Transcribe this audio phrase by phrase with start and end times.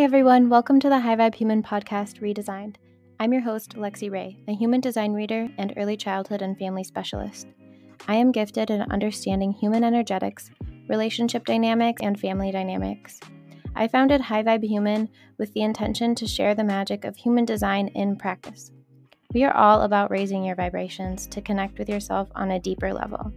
[0.00, 2.76] Hey everyone, welcome to the High Vibe Human podcast redesigned.
[3.18, 7.46] I'm your host, Lexi Ray, a human design reader and early childhood and family specialist.
[8.08, 10.50] I am gifted in understanding human energetics,
[10.88, 13.20] relationship dynamics, and family dynamics.
[13.76, 15.06] I founded High Vibe Human
[15.36, 18.72] with the intention to share the magic of human design in practice.
[19.34, 23.34] We are all about raising your vibrations to connect with yourself on a deeper level.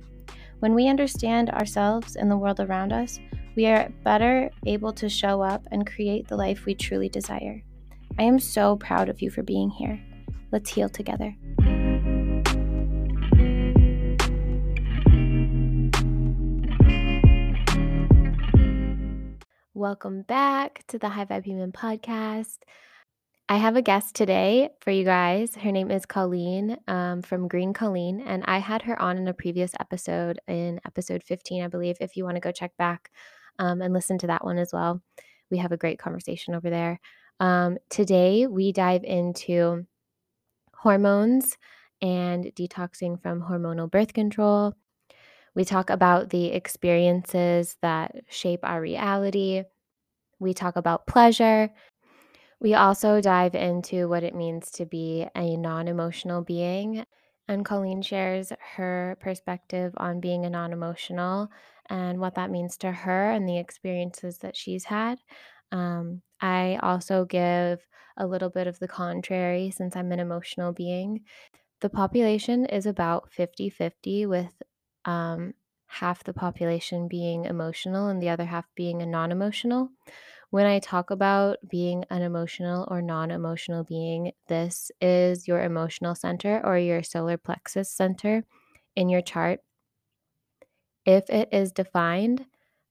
[0.59, 3.20] When we understand ourselves and the world around us,
[3.55, 7.62] we are better able to show up and create the life we truly desire.
[8.17, 10.02] I am so proud of you for being here.
[10.52, 11.35] Let's heal together.
[19.76, 22.57] Welcome back to the High Vibe Human podcast.
[23.49, 25.54] I have a guest today for you guys.
[25.55, 29.34] Her name is Colleen um, from Green Colleen, and I had her on in a
[29.34, 33.12] previous episode, in episode 15, I believe, if you want to go check back
[33.59, 35.01] um, and listen to that one as well.
[35.49, 36.99] We have a great conversation over there.
[37.40, 39.85] Um, today, we dive into
[40.76, 41.57] hormones
[42.01, 44.73] and detoxing from hormonal birth control.
[45.55, 49.63] We talk about the experiences that shape our reality.
[50.40, 51.70] We talk about pleasure.
[52.60, 57.05] We also dive into what it means to be a non emotional being.
[57.48, 61.49] And Colleen shares her perspective on being a non emotional
[61.89, 65.19] and what that means to her and the experiences that she's had.
[65.72, 71.22] Um, I also give a little bit of the contrary since I'm an emotional being.
[71.81, 74.61] The population is about 50 50, with
[75.06, 75.53] um,
[75.88, 79.89] half the population being emotional and the other half being a non emotional.
[80.50, 86.16] When I talk about being an emotional or non emotional being, this is your emotional
[86.16, 88.44] center or your solar plexus center
[88.95, 89.61] in your chart.
[91.06, 92.46] If it is defined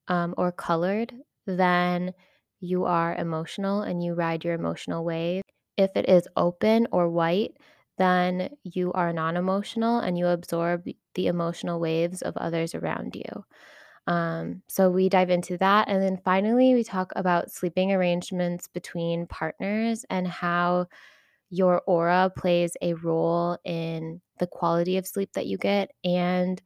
[0.08, 1.12] um, or colored,
[1.46, 2.12] then
[2.60, 5.42] you are emotional and you ride your emotional wave.
[5.76, 7.56] If it is open or white,
[7.98, 13.44] then you are non emotional and you absorb the emotional waves of others around you.
[14.06, 15.88] Um, so we dive into that.
[15.88, 20.86] And then finally, we talk about sleeping arrangements between partners and how
[21.50, 26.60] your aura plays a role in the quality of sleep that you get and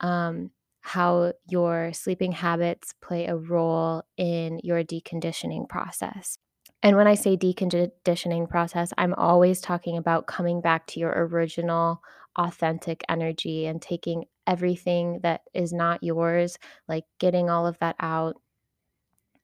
[0.00, 0.50] um,
[0.88, 6.38] how your sleeping habits play a role in your deconditioning process.
[6.82, 12.00] And when I say deconditioning process, I'm always talking about coming back to your original
[12.36, 18.36] authentic energy and taking everything that is not yours, like getting all of that out,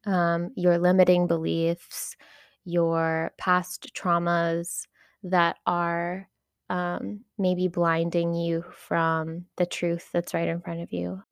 [0.06, 2.16] um, your limiting beliefs,
[2.64, 4.86] your past traumas
[5.24, 6.26] that are
[6.70, 11.22] um, maybe blinding you from the truth that's right in front of you.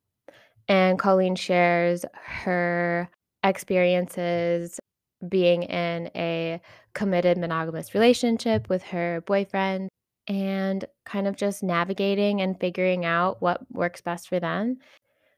[0.67, 3.09] And Colleen shares her
[3.43, 4.79] experiences
[5.27, 6.61] being in a
[6.93, 9.89] committed monogamous relationship with her boyfriend
[10.27, 14.77] and kind of just navigating and figuring out what works best for them.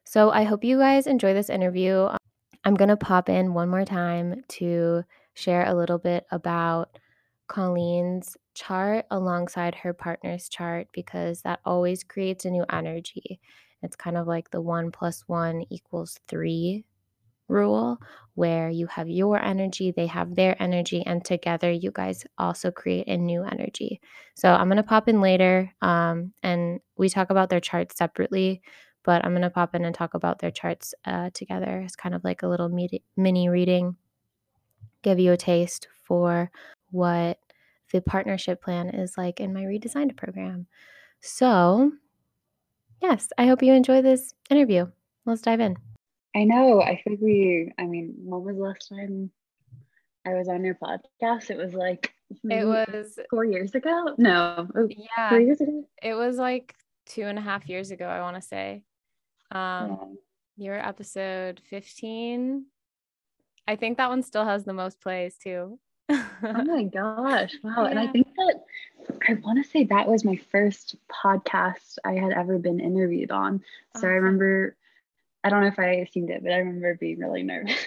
[0.04, 1.96] So I hope you guys enjoy this interview.
[1.96, 2.18] Um,
[2.64, 5.02] I'm going to pop in one more time to
[5.34, 6.98] share a little bit about
[7.48, 13.40] Colleen's chart alongside her partner's chart because that always creates a new energy.
[13.82, 16.84] It's kind of like the one plus one equals three
[17.48, 17.98] rule
[18.34, 23.06] where you have your energy, they have their energy, and together you guys also create
[23.06, 24.00] a new energy.
[24.34, 28.62] So I'm going to pop in later um, and we talk about their charts separately,
[29.04, 31.80] but I'm going to pop in and talk about their charts uh, together.
[31.80, 32.68] It's kind of like a little
[33.16, 33.96] mini reading,
[35.02, 36.50] give you a taste for
[36.90, 37.38] what
[37.92, 40.66] the partnership plan is like in my redesigned program.
[41.20, 41.92] So,
[43.10, 44.86] yes, I hope you enjoy this interview.
[45.24, 45.76] Let's dive in.
[46.34, 46.82] I know.
[46.82, 49.30] I think we, I mean, when was the last time
[50.26, 51.50] I was on your podcast?
[51.50, 52.12] It was like
[52.44, 54.14] it was four years ago.
[54.18, 55.84] No, yeah, three years ago.
[56.02, 56.74] It was like
[57.06, 58.06] two and a half years ago.
[58.06, 58.82] I want to say.
[59.52, 60.18] Um,
[60.56, 60.64] yeah.
[60.64, 62.66] your episode fifteen.
[63.68, 65.78] I think that one still has the most plays too.
[66.10, 67.54] oh my gosh!
[67.62, 67.90] Wow, yeah.
[67.90, 68.60] and I think that
[69.28, 73.62] I want to say that was my first podcast I had ever been interviewed on.
[73.96, 74.76] So I remember
[75.44, 77.86] I don't know if I assumed it, but I remember being really nervous.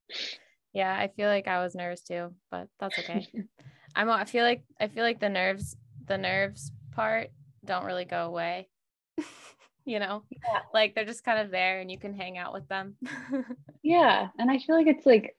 [0.72, 3.26] yeah, I feel like I was nervous too, but that's okay.
[3.96, 5.76] I'm I feel like I feel like the nerves
[6.06, 7.30] the nerves part
[7.64, 8.68] don't really go away.
[9.84, 10.22] you know?
[10.30, 10.60] Yeah.
[10.72, 12.96] Like they're just kind of there and you can hang out with them.
[13.82, 15.36] yeah, and I feel like it's like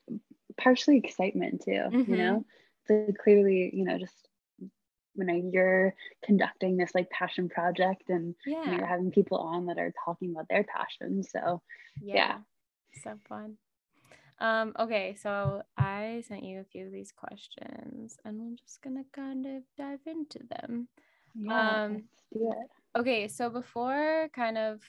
[0.57, 2.11] partially excitement too, mm-hmm.
[2.11, 2.45] you know?
[2.87, 4.26] So clearly, you know, just
[5.17, 5.93] you know you're
[6.23, 8.61] conducting this like passion project and yeah.
[8.61, 11.61] you know, you're having people on that are talking about their passion so
[12.01, 12.37] yeah, yeah.
[13.03, 13.57] so fun
[14.39, 19.03] Um, okay, so I sent you a few of these questions and we're just gonna
[19.11, 20.87] kind of dive into them.
[21.33, 22.99] Yeah, um, let's do it.
[22.99, 24.81] Okay, so before kind of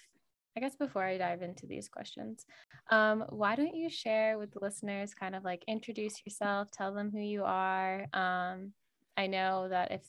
[0.56, 2.44] I guess before I dive into these questions,
[2.90, 7.12] um, why don't you share with the listeners kind of like introduce yourself, tell them
[7.12, 8.06] who you are.
[8.12, 8.72] Um,
[9.16, 10.02] I know that if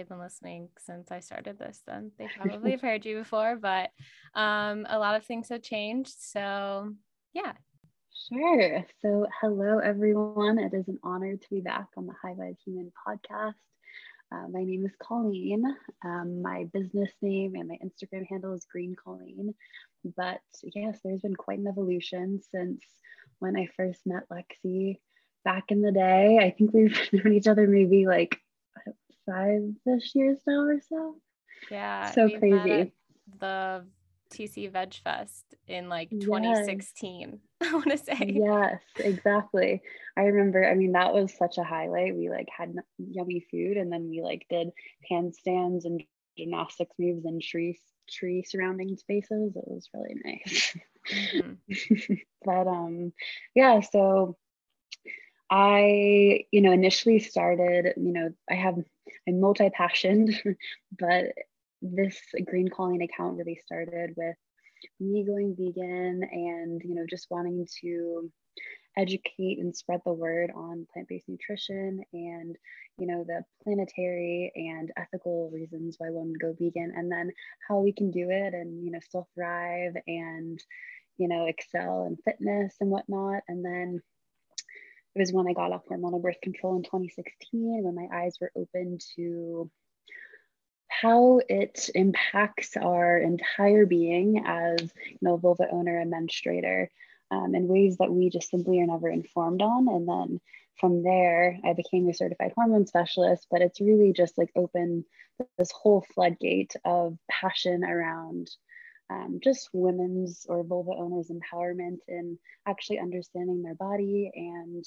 [0.00, 3.90] they've been listening since I started this, then they probably have heard you before, but
[4.34, 6.14] um, a lot of things have changed.
[6.18, 6.94] So,
[7.34, 7.52] yeah.
[8.32, 8.86] Sure.
[9.02, 10.58] So, hello, everyone.
[10.58, 13.54] It is an honor to be back on the High Vibe Human podcast.
[14.32, 15.64] Uh, my name is Colleen.
[16.02, 19.54] Um, my business name and my Instagram handle is Green Colleen.
[20.16, 20.40] But
[20.74, 22.82] yes, there's been quite an evolution since
[23.38, 24.98] when I first met Lexi
[25.44, 26.38] back in the day.
[26.38, 28.38] I think we've known each other maybe like
[29.30, 31.16] five ish years now or so.
[31.70, 32.10] Yeah.
[32.10, 32.92] So crazy.
[33.38, 33.84] The
[34.32, 37.38] TC Veg Fest in like 2016, yes.
[37.70, 38.32] I want to say.
[38.34, 39.82] Yes, exactly.
[40.16, 42.16] I remember, I mean, that was such a highlight.
[42.16, 44.70] We like had yummy food and then we like did
[45.10, 46.02] handstands and
[46.36, 47.78] gymnastics moves in tree
[48.08, 49.56] tree surrounding spaces.
[49.56, 50.76] It was really nice.
[51.12, 52.14] Mm-hmm.
[52.44, 53.12] but um
[53.54, 54.36] yeah, so
[55.50, 58.76] I, you know, initially started, you know, I have
[59.28, 60.30] I'm multi-passioned,
[60.98, 61.32] but
[61.82, 64.36] this Green Colleen account really started with
[64.98, 68.30] me going vegan and you know just wanting to
[68.96, 72.56] educate and spread the word on plant-based nutrition and
[72.98, 77.30] you know the planetary and ethical reasons why one would go vegan and then
[77.68, 80.62] how we can do it and you know still thrive and
[81.20, 83.42] you know excel in fitness and whatnot.
[83.46, 84.00] And then
[85.14, 88.52] it was when i got off hormonal birth control in 2016 when my eyes were
[88.56, 89.70] open to
[90.88, 96.88] how it impacts our entire being as you know vulva owner and menstruator
[97.30, 99.86] um, in ways that we just simply are never informed on.
[99.86, 100.40] And then
[100.80, 105.04] from there i became a certified hormone specialist but it's really just like opened
[105.58, 108.50] this whole floodgate of passion around
[109.10, 114.84] um, just women's or vulva owners empowerment and actually understanding their body and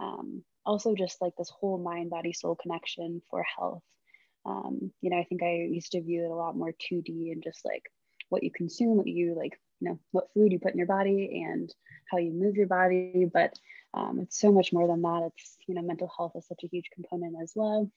[0.00, 3.82] um, also just like this whole mind body soul connection for health
[4.46, 7.42] um, you know, I think I used to view it a lot more 2D and
[7.42, 7.82] just like
[8.28, 11.42] what you consume, what you like, you know, what food you put in your body
[11.46, 11.72] and
[12.10, 13.28] how you move your body.
[13.32, 13.58] But
[13.92, 15.30] um, it's so much more than that.
[15.34, 17.90] It's, you know, mental health is such a huge component as well,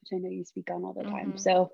[0.00, 1.30] which I know you speak on all the time.
[1.30, 1.38] Mm-hmm.
[1.38, 1.72] So,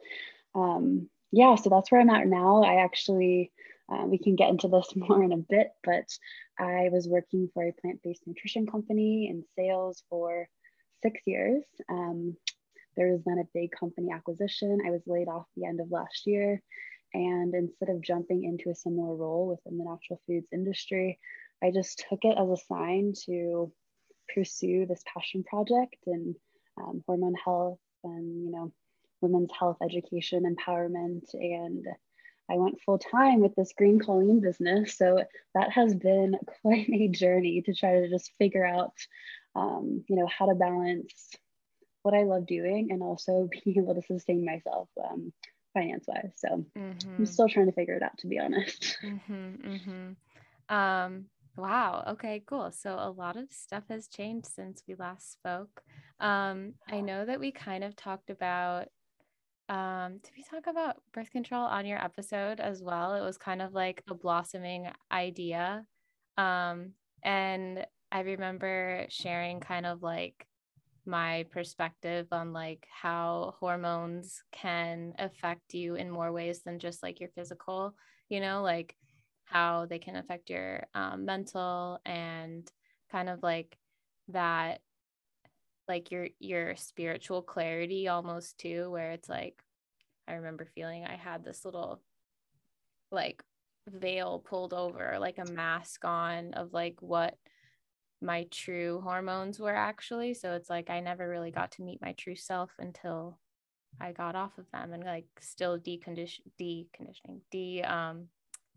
[0.54, 2.62] um, yeah, so that's where I'm at now.
[2.62, 3.52] I actually,
[3.90, 6.06] uh, we can get into this more in a bit, but
[6.58, 10.48] I was working for a plant based nutrition company in sales for
[11.02, 11.64] six years.
[11.88, 12.36] Um,
[12.96, 14.80] there was then a big company acquisition.
[14.84, 16.60] I was laid off the end of last year.
[17.12, 21.18] And instead of jumping into a similar role within the natural foods industry,
[21.62, 23.72] I just took it as a sign to
[24.32, 26.36] pursue this passion project and
[26.80, 28.72] um, hormone health and, you know,
[29.20, 31.32] women's health education, empowerment.
[31.34, 31.86] And
[32.50, 34.96] I went full time with this Green Colleen business.
[34.96, 35.24] So
[35.54, 38.94] that has been quite a journey to try to just figure out,
[39.54, 41.30] um, you know, how to balance
[42.02, 45.32] what I love doing and also being able to sustain myself um,
[45.74, 46.32] finance wise.
[46.36, 47.16] So mm-hmm.
[47.18, 48.98] I'm still trying to figure it out, to be honest.
[49.04, 50.74] Mm-hmm, mm-hmm.
[50.74, 51.24] Um,
[51.56, 52.04] wow.
[52.10, 52.70] Okay, cool.
[52.70, 55.82] So a lot of stuff has changed since we last spoke.
[56.20, 58.88] Um, I know that we kind of talked about.
[59.70, 63.14] Um, did we talk about birth control on your episode as well?
[63.14, 65.86] It was kind of like a blossoming idea.
[66.36, 70.48] Um, and I remember sharing kind of like
[71.06, 77.20] my perspective on like how hormones can affect you in more ways than just like
[77.20, 77.94] your physical
[78.28, 78.94] you know like
[79.44, 82.70] how they can affect your um, mental and
[83.10, 83.76] kind of like
[84.28, 84.80] that
[85.90, 89.62] like your your spiritual clarity almost too where it's like
[90.28, 92.00] i remember feeling i had this little
[93.10, 93.42] like
[93.88, 97.36] veil pulled over like a mask on of like what
[98.22, 100.34] my true hormones were actually.
[100.34, 103.38] So it's like I never really got to meet my true self until
[104.00, 108.26] I got off of them and like still decondition deconditioning, de um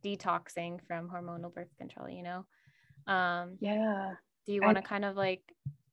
[0.04, 2.46] detoxing from hormonal birth control, you know?
[3.08, 4.14] Um yeah.
[4.46, 5.42] Do you want to kind of like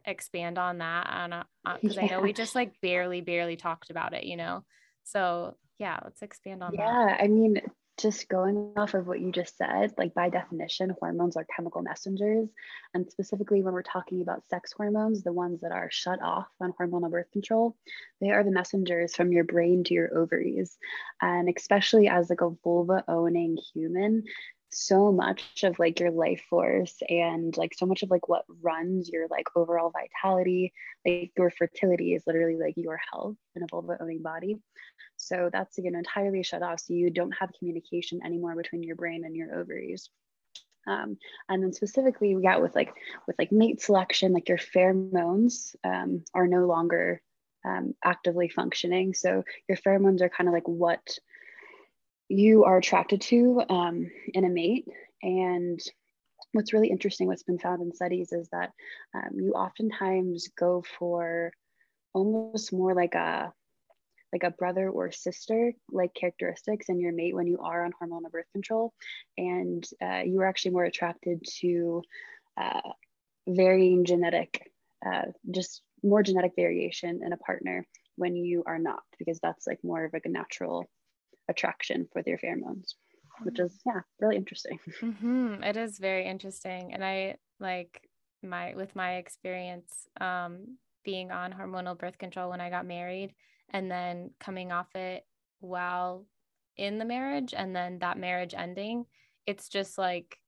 [0.05, 1.07] expand on that?
[1.11, 1.45] And
[1.81, 2.07] because uh, yeah.
[2.07, 4.65] I know we just like barely, barely talked about it, you know?
[5.05, 7.19] So yeah, let's expand on yeah, that.
[7.19, 7.61] Yeah, I mean,
[8.01, 12.49] just going off of what you just said, like by definition, hormones are chemical messengers.
[12.95, 16.73] And specifically, when we're talking about sex hormones, the ones that are shut off on
[16.81, 17.77] hormonal birth control,
[18.21, 20.77] they are the messengers from your brain to your ovaries.
[21.21, 24.25] And especially as like a vulva owning human,
[24.73, 29.09] so much of like your life force and like so much of like what runs
[29.09, 30.73] your like overall vitality
[31.07, 34.57] like your fertility is literally like your health in a vulva owning body.
[35.17, 36.81] So that's again entirely shut off.
[36.81, 40.09] So you don't have communication anymore between your brain and your ovaries.
[40.87, 42.95] Um, and then specifically we got with like
[43.27, 47.21] with like mate selection like your pheromones um, are no longer
[47.65, 49.15] um, actively functioning.
[49.15, 51.19] So your pheromones are kind of like what
[52.31, 54.87] you are attracted to um, in a mate.
[55.21, 55.81] And
[56.53, 58.71] what's really interesting, what's been found in studies, is that
[59.13, 61.53] um, you oftentimes go for
[62.15, 63.53] almost more like a
[64.33, 68.31] like a brother or sister like characteristics in your mate when you are on hormonal
[68.31, 68.93] birth control
[69.37, 72.01] and uh, you are actually more attracted to
[72.57, 72.81] uh,
[73.49, 74.71] varying genetic
[75.05, 77.85] uh, just more genetic variation in a partner
[78.15, 80.89] when you are not because that's like more of like a natural
[81.51, 82.95] attraction for their pheromones
[83.43, 84.79] which is yeah really interesting.
[85.03, 85.63] Mm-hmm.
[85.63, 86.93] it is very interesting.
[86.93, 88.03] And i like
[88.43, 93.35] my with my experience um being on hormonal birth control when i got married
[93.71, 95.25] and then coming off it
[95.61, 96.25] while
[96.77, 99.05] in the marriage and then that marriage ending
[99.47, 100.39] it's just like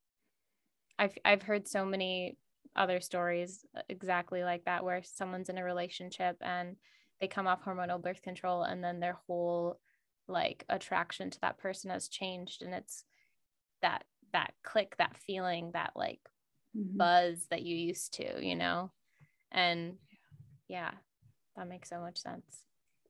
[0.99, 2.37] i've i've heard so many
[2.76, 6.76] other stories exactly like that where someone's in a relationship and
[7.21, 9.78] they come off hormonal birth control and then their whole
[10.28, 13.04] like attraction to that person has changed and it's
[13.82, 16.20] that that click that feeling that like
[16.76, 16.96] mm-hmm.
[16.96, 18.90] buzz that you used to you know
[19.50, 19.94] and
[20.68, 20.90] yeah
[21.56, 22.64] that makes so much sense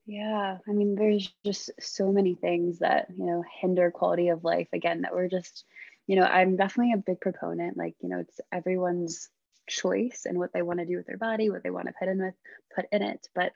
[0.07, 4.69] yeah i mean there's just so many things that you know hinder quality of life
[4.73, 5.65] again that we're just
[6.07, 9.29] you know i'm definitely a big proponent like you know it's everyone's
[9.69, 12.09] choice and what they want to do with their body what they want to put
[12.09, 12.35] in with
[12.75, 13.53] put in it but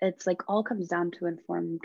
[0.00, 1.82] it's like all comes down to informed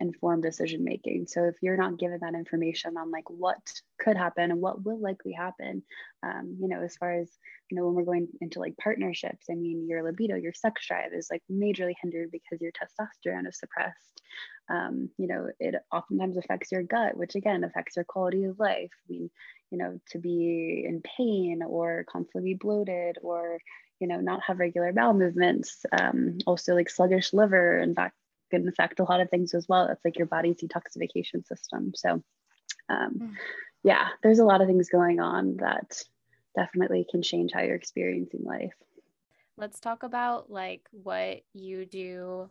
[0.00, 1.26] informed decision making.
[1.26, 3.58] So if you're not given that information on like what
[3.98, 5.82] could happen and what will likely happen,
[6.22, 7.30] um, you know, as far as
[7.70, 11.12] you know, when we're going into like partnerships, I mean, your libido, your sex drive
[11.12, 14.20] is like majorly hindered because your testosterone is suppressed.
[14.68, 18.90] Um, you know, it oftentimes affects your gut, which again affects your quality of life.
[19.08, 19.30] I mean,
[19.70, 23.58] you know, to be in pain or constantly bloated or
[24.00, 28.16] you know not have regular bowel movements um, also like sluggish liver in fact
[28.50, 29.86] can affect a lot of things as well.
[29.86, 31.92] It's like your body's detoxification system.
[31.94, 32.22] So,
[32.88, 33.32] um, mm.
[33.82, 36.02] yeah, there's a lot of things going on that
[36.56, 38.74] definitely can change how you're experiencing life.
[39.56, 42.50] Let's talk about like what you do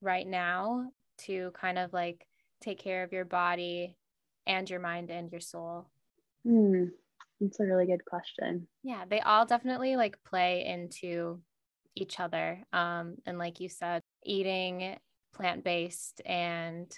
[0.00, 2.26] right now to kind of like
[2.60, 3.96] take care of your body
[4.46, 5.88] and your mind and your soul.
[6.44, 6.84] Hmm.
[7.40, 8.68] That's a really good question.
[8.84, 11.40] Yeah, they all definitely like play into
[11.96, 12.62] each other.
[12.72, 14.96] Um, and like you said, eating
[15.32, 16.92] plant based and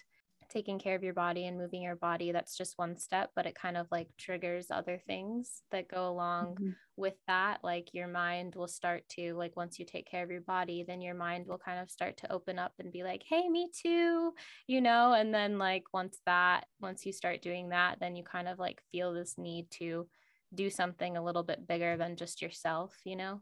[0.55, 3.55] taking care of your body and moving your body that's just one step but it
[3.55, 6.71] kind of like triggers other things that go along mm-hmm.
[6.97, 10.41] with that like your mind will start to like once you take care of your
[10.43, 13.49] body then your mind will kind of start to open up and be like hey
[13.49, 14.33] me too
[14.67, 18.49] you know and then like once that once you start doing that then you kind
[18.49, 20.07] of like feel this need to
[20.55, 23.41] do something a little bit bigger than just yourself you know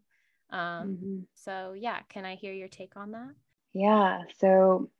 [0.50, 1.18] um mm-hmm.
[1.34, 3.34] so yeah can i hear your take on that
[3.72, 4.90] yeah, so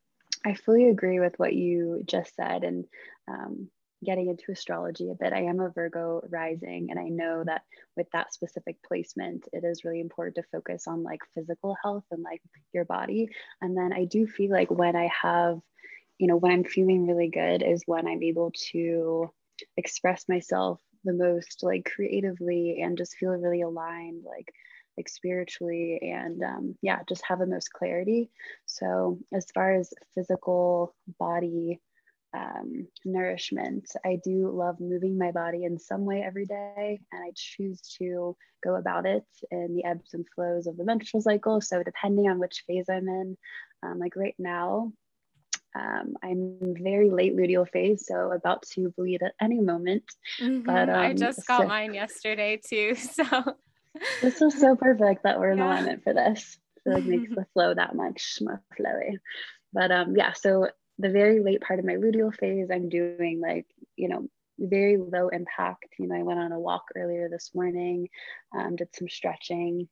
[0.44, 2.64] I fully agree with what you just said.
[2.64, 2.84] And
[3.28, 3.68] um,
[4.04, 7.62] getting into astrology a bit, I am a Virgo rising, and I know that
[7.96, 12.22] with that specific placement, it is really important to focus on like physical health and
[12.22, 13.28] like your body.
[13.60, 15.60] And then I do feel like when I have,
[16.18, 19.30] you know, when I'm feeling really good is when I'm able to
[19.76, 24.52] express myself the most like creatively and just feel really aligned like
[24.96, 28.30] like spiritually and um, yeah just have the most clarity
[28.66, 31.80] so as far as physical body
[32.34, 37.30] um, nourishment i do love moving my body in some way every day and i
[37.34, 41.82] choose to go about it in the ebbs and flows of the menstrual cycle so
[41.82, 43.36] depending on which phase i'm in
[43.82, 44.92] um, like right now
[45.74, 50.04] um, I'm very late luteal phase, so about to bleed at any moment.
[50.40, 50.62] Mm-hmm.
[50.66, 52.94] But um, I just got so, mine yesterday too.
[53.12, 53.24] So
[54.20, 55.66] this is so perfect that we're in yeah.
[55.66, 56.58] alignment for this.
[56.84, 59.18] So it makes the flow that much more flowy.
[59.72, 60.68] But um, yeah, so
[60.98, 65.28] the very late part of my luteal phase, I'm doing like, you know, very low
[65.28, 65.86] impact.
[65.98, 68.08] You know, I went on a walk earlier this morning,
[68.56, 69.88] um, did some stretching.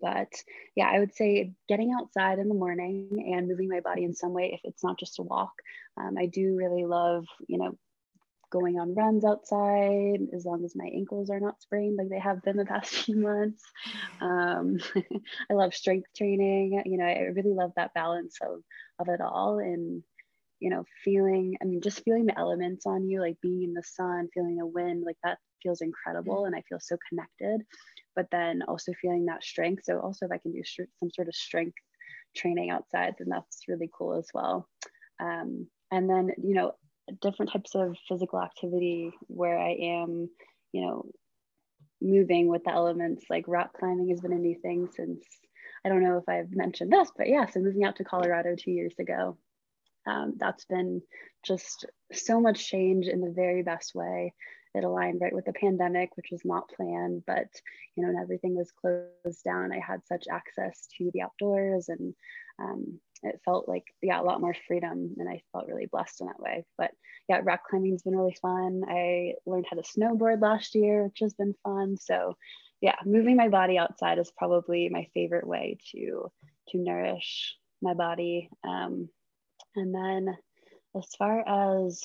[0.00, 0.32] But
[0.76, 4.32] yeah, I would say getting outside in the morning and moving my body in some
[4.32, 5.52] way, if it's not just a walk.
[5.96, 7.78] Um, I do really love, you know,
[8.50, 12.42] going on runs outside as long as my ankles are not sprained like they have
[12.42, 13.62] been the past few months.
[14.20, 14.78] Um,
[15.50, 16.82] I love strength training.
[16.86, 18.62] You know, I really love that balance of,
[18.98, 19.58] of it all.
[19.58, 20.02] And
[20.60, 23.82] you know, feeling, I mean, just feeling the elements on you, like being in the
[23.82, 26.44] sun, feeling the wind, like that feels incredible.
[26.44, 27.62] And I feel so connected.
[28.14, 29.84] But then also feeling that strength.
[29.84, 31.78] So, also, if I can do sh- some sort of strength
[32.36, 34.68] training outside, then that's really cool as well.
[35.18, 36.72] Um, and then, you know,
[37.20, 40.30] different types of physical activity where I am,
[40.72, 41.06] you know,
[42.00, 45.24] moving with the elements, like rock climbing has been a new thing since
[45.84, 48.70] I don't know if I've mentioned this, but yeah, so moving out to Colorado two
[48.70, 49.38] years ago,
[50.06, 51.02] um, that's been
[51.44, 54.34] just so much change in the very best way.
[54.74, 57.48] It aligned right with the pandemic, which was not planned, but
[57.96, 62.14] you know, when everything was closed down, I had such access to the outdoors and
[62.58, 66.26] um, it felt like yeah a lot more freedom and i felt really blessed in
[66.26, 66.64] that way.
[66.78, 66.90] But
[67.28, 68.82] yeah rock climbing's been really fun.
[68.88, 71.96] I learned how to snowboard last year which has been fun.
[71.96, 72.36] So
[72.80, 76.30] yeah moving my body outside is probably my favorite way to
[76.68, 78.50] to nourish my body.
[78.64, 79.08] Um,
[79.76, 80.36] and then
[80.96, 82.02] as far as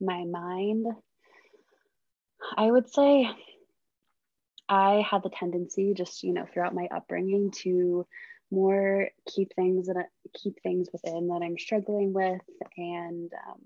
[0.00, 0.86] my mind
[2.56, 3.28] i would say
[4.68, 8.06] i had the tendency just you know throughout my upbringing to
[8.50, 10.04] more keep things that I,
[10.34, 12.40] keep things within that I'm struggling with.
[12.76, 13.60] And um,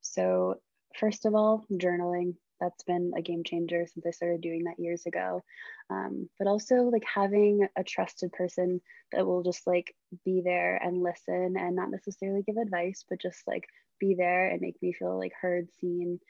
[0.00, 0.56] so,
[0.98, 2.34] first of all, journaling.
[2.60, 5.42] That's been a game changer since I started doing that years ago.
[5.88, 9.94] Um, but also, like having a trusted person that will just like
[10.26, 13.64] be there and listen and not necessarily give advice, but just like
[13.98, 16.20] be there and make me feel like heard, seen.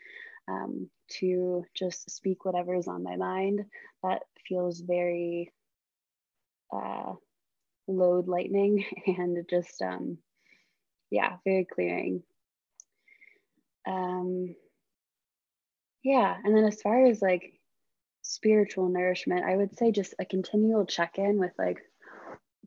[0.49, 3.65] Um, to just speak whatever is on my mind.
[4.03, 5.53] That feels very
[6.73, 7.15] uh,
[7.91, 10.19] load lightning and just um
[11.11, 12.23] yeah very clearing.
[13.87, 14.55] Um
[16.03, 17.53] yeah and then as far as like
[18.23, 21.79] spiritual nourishment i would say just a continual check-in with like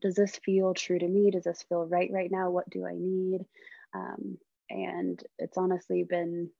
[0.04, 1.30] does this feel true to me?
[1.30, 2.50] Does this feel right right now?
[2.50, 3.46] What do i need?
[3.94, 4.38] Um,
[4.68, 6.50] and it's honestly been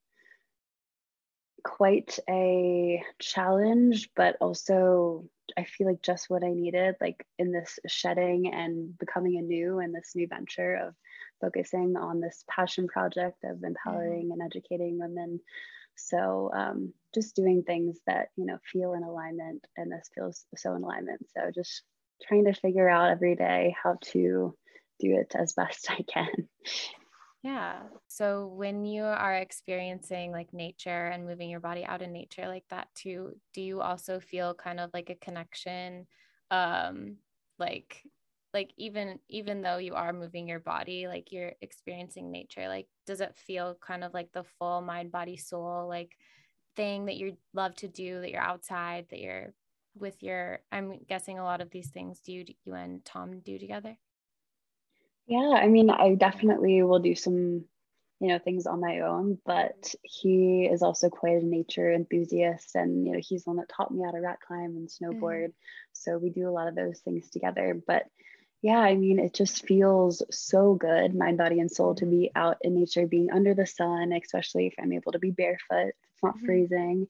[1.64, 5.24] quite a challenge but also
[5.57, 9.92] I feel like just what I needed, like in this shedding and becoming anew in
[9.92, 10.94] this new venture of
[11.40, 15.40] focusing on this passion project of empowering and educating women.
[15.96, 20.74] So um, just doing things that you know feel in alignment, and this feels so
[20.74, 21.27] in alignment.
[21.37, 21.83] So just
[22.27, 24.57] trying to figure out every day how to
[25.00, 26.48] do it as best I can.
[27.44, 27.83] Yeah.
[28.09, 32.64] So when you are experiencing like nature and moving your body out in nature like
[32.70, 36.07] that too, do you also feel kind of like a connection
[36.50, 37.16] um
[37.59, 38.02] like
[38.54, 43.20] like even even though you are moving your body like you're experiencing nature like does
[43.20, 46.16] it feel kind of like the full mind body soul like
[46.76, 49.54] thing that you love to do that you're outside that you're
[49.96, 53.59] with your i'm guessing a lot of these things do you you and tom do
[53.59, 53.96] together
[55.26, 57.64] yeah, I mean, I definitely will do some,
[58.20, 62.74] you know, things on my own, but he is also quite a nature enthusiast.
[62.74, 65.48] And, you know, he's the one that taught me how to rock climb and snowboard.
[65.48, 65.54] Mm.
[65.92, 67.80] So we do a lot of those things together.
[67.87, 68.04] But
[68.60, 72.56] yeah, I mean, it just feels so good, mind, body, and soul, to be out
[72.62, 76.46] in nature, being under the sun, especially if I'm able to be barefoot, not mm-hmm.
[76.46, 77.06] freezing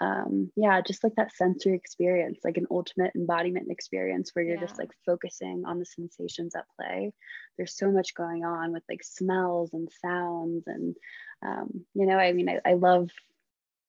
[0.00, 4.60] um, yeah, just like that sensory experience, like an ultimate embodiment experience where you're yeah.
[4.60, 7.12] just like focusing on the sensations at play.
[7.56, 10.64] There's so much going on with like smells and sounds.
[10.66, 10.96] And,
[11.44, 13.08] um, you know, I mean, I, I love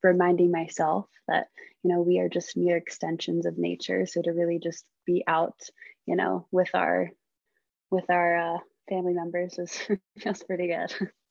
[0.02, 1.48] reminding myself that,
[1.84, 4.06] you know, we are just mere extensions of nature.
[4.06, 5.60] So to really just be out,
[6.06, 7.10] you know, with our,
[7.92, 9.78] with our uh, family members is
[10.20, 11.12] feels pretty good.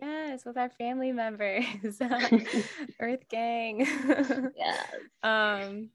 [0.00, 1.64] Yes, with our family members,
[3.00, 3.86] Earth Gang.
[4.56, 4.86] yes.
[5.22, 5.88] Um,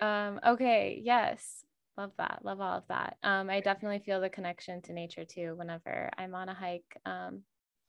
[0.00, 1.64] um, okay, yes.
[1.98, 2.40] Love that.
[2.42, 3.18] Love all of that.
[3.22, 6.96] Um, I definitely feel the connection to nature too whenever I'm on a hike.
[7.04, 7.42] Um,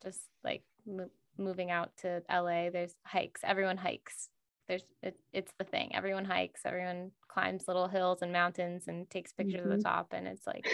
[0.04, 3.42] just like mo- moving out to LA, there's hikes.
[3.46, 4.28] Everyone hikes.
[4.68, 5.96] There's it, it's the thing.
[5.96, 6.62] Everyone hikes.
[6.66, 9.72] Everyone climbs little hills and mountains and takes pictures mm-hmm.
[9.72, 10.68] of the top, and it's like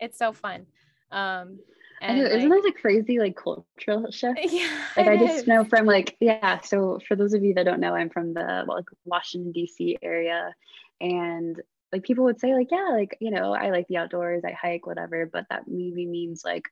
[0.00, 0.66] it's so fun.
[1.12, 1.60] Um,
[2.00, 4.38] and know, isn't like, that a crazy like cultural shift?
[4.50, 4.68] Yeah.
[4.96, 5.46] Like I just is.
[5.46, 6.60] know from like yeah.
[6.60, 9.98] So for those of you that don't know, I'm from the like Washington D.C.
[10.02, 10.54] area,
[11.00, 11.60] and
[11.92, 14.86] like people would say like yeah, like you know I like the outdoors, I hike,
[14.86, 16.64] whatever, but that maybe means like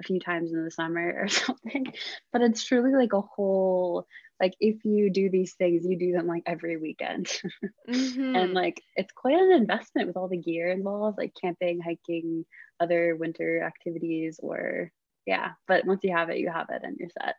[0.00, 1.92] a few times in the summer or something.
[2.32, 4.06] But it's truly like a whole
[4.40, 7.26] like if you do these things, you do them like every weekend,
[7.88, 8.36] mm-hmm.
[8.36, 12.44] and like it's quite an investment with all the gear involved, like camping, hiking
[12.80, 14.90] other winter activities or
[15.26, 17.34] yeah but once you have it you have it and you're set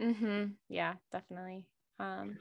[0.00, 0.52] mm-hmm.
[0.68, 1.64] yeah definitely
[1.98, 2.38] um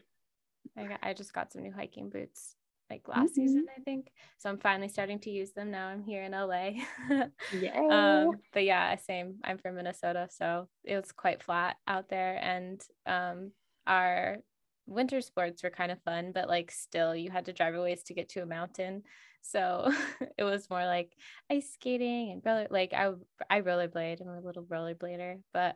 [0.78, 2.56] I, got, I just got some new hiking boots
[2.90, 3.48] like last mm-hmm.
[3.48, 4.12] season, I think.
[4.38, 5.88] So I'm finally starting to use them now.
[5.88, 6.72] I'm here in LA.
[7.60, 7.80] yeah.
[8.28, 9.36] Um, but yeah, same.
[9.44, 13.52] I'm from Minnesota, so it was quite flat out there, and um,
[13.88, 14.38] our
[14.86, 18.04] winter sports were kind of fun, but like still, you had to drive a ways
[18.04, 19.04] to get to a mountain.
[19.42, 19.92] So
[20.38, 21.14] it was more like
[21.52, 22.68] ice skating and roller.
[22.70, 23.12] Like I,
[23.50, 24.22] I rollerblade.
[24.22, 25.76] I'm a little rollerblader, but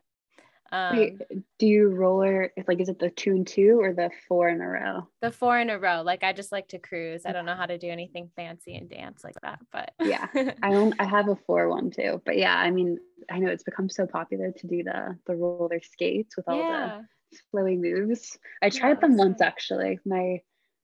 [0.71, 1.21] um, Wait,
[1.59, 4.59] do you roller it's like is it the two and two or the four in
[4.59, 5.07] a row?
[5.21, 6.01] The four in a row.
[6.01, 7.25] Like I just like to cruise.
[7.25, 10.27] I don't know how to do anything fancy and dance like that, but yeah,
[10.61, 10.93] I don't.
[10.99, 12.97] I have a four one too, but yeah, I mean,
[13.31, 16.99] I know it's become so popular to do the the roller skates with all yeah.
[16.99, 17.05] the
[17.53, 18.37] flowy moves.
[18.61, 19.99] I tried them once actually.
[20.05, 20.41] My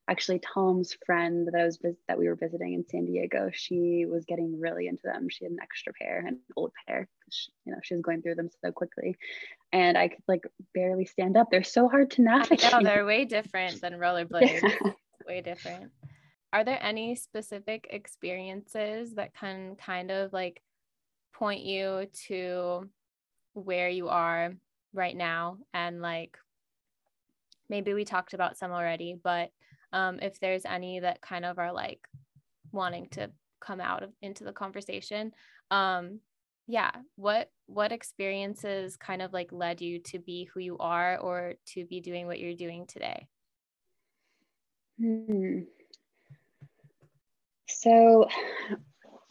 [0.09, 4.25] actually Tom's friend that I was that we were visiting in San Diego, she was
[4.25, 5.29] getting really into them.
[5.29, 8.35] She had an extra pair, an old pair, she, you know, she was going through
[8.35, 9.15] them so quickly,
[9.71, 11.47] and I could like barely stand up.
[11.49, 12.71] They're so hard to navigate.
[12.71, 14.61] Know, they're way different than rollerblades.
[14.61, 14.91] Yeah.
[15.27, 15.91] way different.
[16.51, 20.61] Are there any specific experiences that can kind of like
[21.33, 22.89] point you to
[23.53, 24.53] where you are
[24.93, 26.37] right now and like
[27.69, 29.49] maybe we talked about some already but
[29.91, 31.99] um, if there's any that kind of are like
[32.71, 33.29] wanting to
[33.59, 35.31] come out of into the conversation
[35.71, 36.19] um
[36.67, 41.53] yeah what what experiences kind of like led you to be who you are or
[41.65, 43.27] to be doing what you're doing today
[44.99, 45.59] hmm.
[47.67, 48.27] so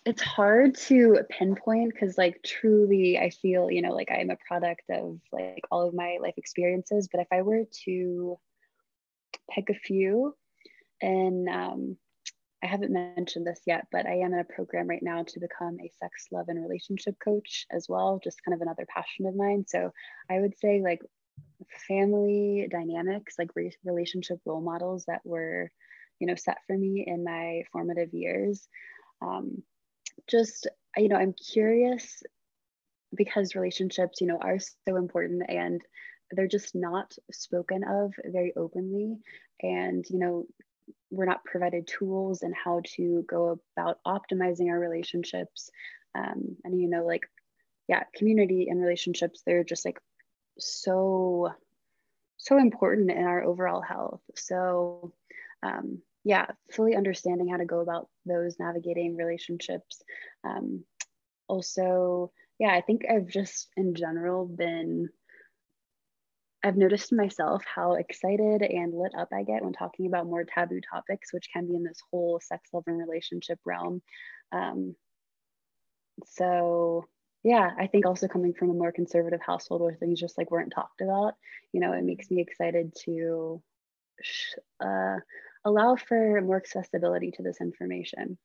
[0.04, 4.82] it's hard to pinpoint because like truly i feel you know like i'm a product
[4.90, 8.38] of like all of my life experiences but if i were to
[9.50, 10.34] pick a few
[11.00, 11.96] and um,
[12.62, 15.78] I haven't mentioned this yet, but I am in a program right now to become
[15.80, 19.64] a sex, love, and relationship coach as well, just kind of another passion of mine.
[19.66, 19.90] So
[20.30, 21.00] I would say, like,
[21.88, 25.72] family dynamics, like re- relationship role models that were,
[26.20, 28.68] you know, set for me in my formative years.
[29.20, 29.64] Um,
[30.28, 32.22] just, you know, I'm curious
[33.14, 35.82] because relationships, you know, are so important and
[36.30, 39.18] they're just not spoken of very openly.
[39.60, 40.46] And, you know,
[41.10, 45.70] we're not provided tools and how to go about optimizing our relationships
[46.14, 47.28] um, and you know like
[47.88, 49.98] yeah community and relationships they're just like
[50.58, 51.50] so
[52.38, 55.12] so important in our overall health so
[55.62, 60.02] um, yeah fully understanding how to go about those navigating relationships
[60.44, 60.84] um,
[61.48, 65.08] also yeah i think i've just in general been
[66.64, 70.80] I've noticed myself how excited and lit up I get when talking about more taboo
[70.80, 74.00] topics, which can be in this whole sex, love, and relationship realm.
[74.52, 74.94] Um,
[76.26, 77.06] so,
[77.42, 80.72] yeah, I think also coming from a more conservative household where things just like weren't
[80.72, 81.34] talked about,
[81.72, 83.60] you know, it makes me excited to
[84.20, 85.16] sh- uh,
[85.64, 88.38] allow for more accessibility to this information.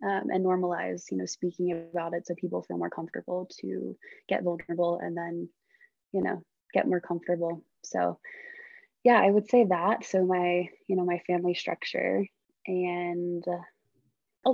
[0.00, 3.96] Um, and normalize, you know, speaking about it so people feel more comfortable to
[4.28, 5.48] get vulnerable and then,
[6.12, 6.40] you know,
[6.72, 7.64] get more comfortable.
[7.82, 8.20] So
[9.02, 10.04] yeah, I would say that.
[10.04, 12.24] So my, you know, my family structure
[12.64, 13.62] and uh,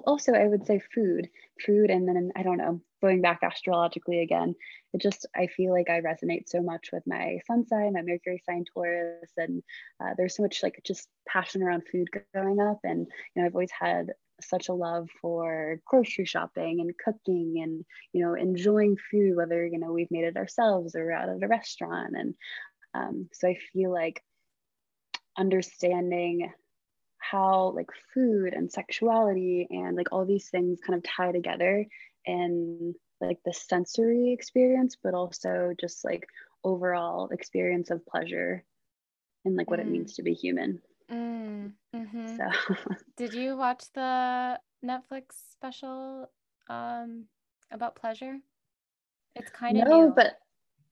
[0.07, 1.29] also I would say food,
[1.65, 1.91] food.
[1.91, 4.55] And then I don't know, going back astrologically again,
[4.93, 8.43] it just, I feel like I resonate so much with my sun sign, my Mercury
[8.47, 9.31] sign Taurus.
[9.37, 9.63] And
[10.01, 12.81] uh, there's so much like just passion around food growing up.
[12.85, 17.85] And, you know, I've always had such a love for grocery shopping and cooking and
[18.13, 21.49] you know enjoying food whether you know we've made it ourselves or out at a
[21.49, 22.35] restaurant and
[22.95, 24.23] um, so i feel like
[25.39, 26.53] understanding
[27.31, 31.87] how like food and sexuality and like all these things kind of tie together
[32.25, 36.27] in like the sensory experience but also just like
[36.63, 38.65] overall experience of pleasure
[39.45, 39.83] and like what mm.
[39.83, 42.37] it means to be human Mm, mm-hmm.
[42.37, 42.75] So,
[43.17, 46.31] did you watch the Netflix special
[46.69, 47.25] um,
[47.71, 48.39] about pleasure?
[49.37, 50.13] It's kind of no, new.
[50.15, 50.39] but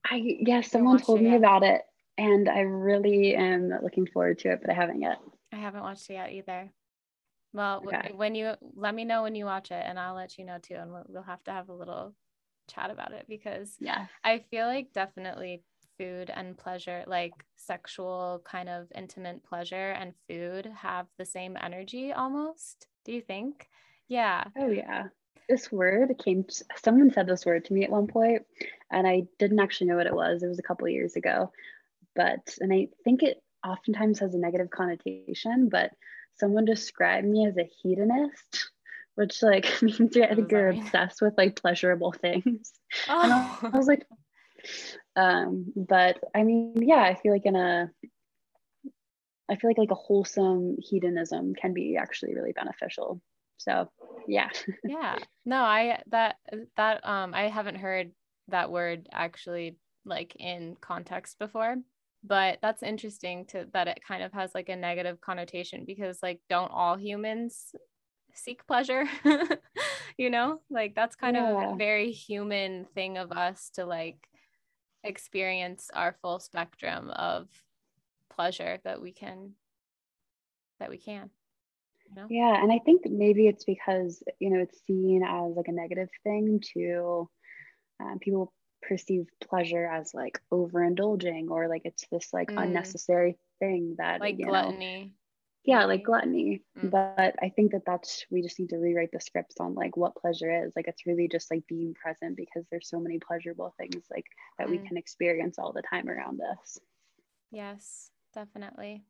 [0.05, 1.37] I yeah, someone told me yet.
[1.37, 1.81] about it,
[2.17, 5.19] and I really am looking forward to it, but I haven't yet.
[5.53, 6.71] I haven't watched it yet either.
[7.53, 8.11] Well, okay.
[8.15, 10.75] when you let me know when you watch it, and I'll let you know too,
[10.75, 12.13] and we'll, we'll have to have a little
[12.67, 15.61] chat about it because yeah, I feel like definitely
[15.97, 22.11] food and pleasure, like sexual kind of intimate pleasure and food, have the same energy
[22.11, 22.87] almost?
[23.05, 23.67] Do you think?
[24.07, 24.45] Yeah.
[24.57, 25.05] Oh, yeah.
[25.49, 26.45] This word came,
[26.81, 28.43] someone said this word to me at one point,
[28.91, 30.41] and I didn't actually know what it was.
[30.41, 31.51] It was a couple of years ago.
[32.15, 35.91] But, and I think it oftentimes has a negative connotation, but
[36.35, 38.69] someone described me as a hedonist
[39.15, 42.71] which like means you're, I think you're obsessed with like pleasurable things.
[43.07, 43.21] Oh.
[43.21, 44.05] And I, I was like,
[45.15, 47.91] um, but I mean, yeah, I feel like in a
[49.49, 53.21] I feel like like a wholesome hedonism can be actually really beneficial.
[53.57, 53.89] So
[54.27, 54.49] yeah.
[54.83, 55.17] yeah.
[55.45, 56.37] No, I that
[56.77, 58.11] that um I haven't heard
[58.49, 61.77] that word actually like in context before
[62.23, 66.39] but that's interesting to that it kind of has like a negative connotation because like
[66.49, 67.75] don't all humans
[68.33, 69.05] seek pleasure
[70.17, 71.69] you know like that's kind yeah.
[71.69, 74.17] of a very human thing of us to like
[75.03, 77.47] experience our full spectrum of
[78.33, 79.51] pleasure that we can
[80.79, 81.29] that we can
[82.09, 82.27] you know?
[82.29, 86.09] yeah and i think maybe it's because you know it's seen as like a negative
[86.23, 87.29] thing to
[87.99, 88.51] um, people
[88.87, 92.61] perceive pleasure as like overindulging or like it's this like mm.
[92.61, 95.09] unnecessary thing that like gluttony know,
[95.63, 96.91] yeah like gluttony mm.
[96.91, 100.15] but i think that that's we just need to rewrite the scripts on like what
[100.15, 104.03] pleasure is like it's really just like being present because there's so many pleasurable things
[104.11, 104.25] like
[104.57, 104.71] that mm.
[104.71, 106.79] we can experience all the time around us
[107.51, 109.03] yes definitely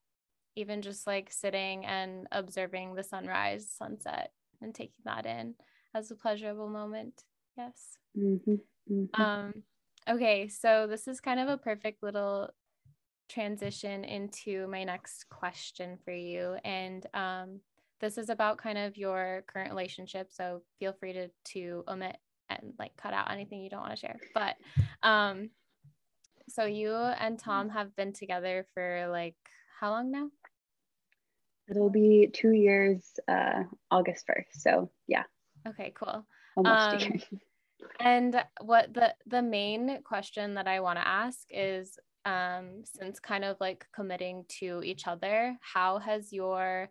[0.56, 4.32] even just like sitting and observing the sunrise sunset
[4.62, 5.56] and taking that in
[5.96, 7.24] as a pleasurable moment
[7.58, 8.56] yes mm-hmm.
[8.92, 9.22] Mm-hmm.
[9.22, 9.54] Um,
[10.10, 12.50] okay, so this is kind of a perfect little
[13.30, 16.56] transition into my next question for you.
[16.64, 17.60] And um,
[18.00, 20.28] this is about kind of your current relationship.
[20.32, 22.18] So feel free to, to omit
[22.50, 24.20] and like cut out anything you don't want to share.
[24.34, 24.56] But
[25.02, 25.50] um,
[26.50, 29.36] so you and Tom have been together for like
[29.80, 30.30] how long now?
[31.70, 34.60] It'll be two years, uh, August 1st.
[34.60, 35.24] So yeah.
[35.68, 36.26] Okay, cool.
[36.58, 37.22] Almost um,
[38.00, 43.44] and what the the main question that I want to ask is um since kind
[43.44, 46.90] of like committing to each other, how has your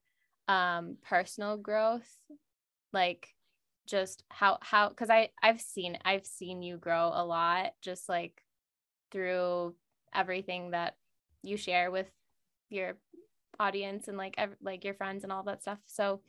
[0.48, 2.08] um personal growth
[2.92, 3.28] like
[3.86, 8.42] just how how cuz I I've seen I've seen you grow a lot just like
[9.10, 9.74] through
[10.14, 10.96] everything that
[11.42, 12.10] you share with
[12.70, 12.96] your
[13.60, 15.78] audience and like ev- like your friends and all that stuff.
[15.86, 16.22] So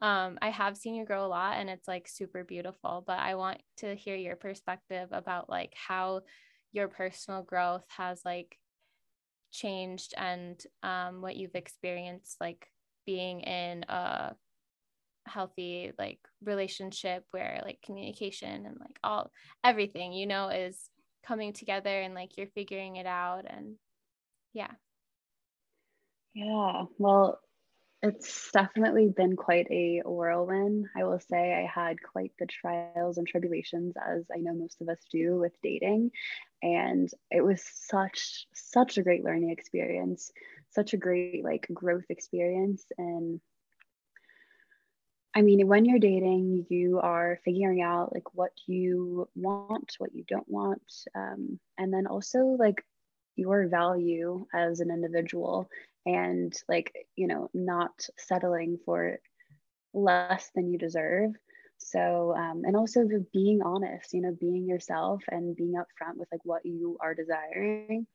[0.00, 3.34] um, I have seen you grow a lot and it's like super beautiful, but I
[3.34, 6.22] want to hear your perspective about like how
[6.72, 8.58] your personal growth has like
[9.52, 12.68] changed and um, what you've experienced like
[13.06, 14.36] being in a
[15.26, 19.30] healthy like relationship where like communication and like all
[19.64, 20.90] everything you know is
[21.24, 23.76] coming together and like you're figuring it out and
[24.54, 24.72] yeah.
[26.34, 27.40] Yeah well
[28.02, 30.86] it's definitely been quite a whirlwind.
[30.96, 34.88] I will say I had quite the trials and tribulations, as I know most of
[34.88, 36.10] us do with dating.
[36.62, 40.32] And it was such, such a great learning experience,
[40.70, 42.84] such a great like growth experience.
[42.96, 43.38] And
[45.34, 50.24] I mean, when you're dating, you are figuring out like what you want, what you
[50.26, 50.82] don't want,
[51.14, 52.82] um, and then also like
[53.36, 55.68] your value as an individual
[56.06, 59.18] and like you know not settling for
[59.92, 61.32] less than you deserve
[61.78, 66.28] so um, and also the being honest you know being yourself and being upfront with
[66.32, 68.06] like what you are desiring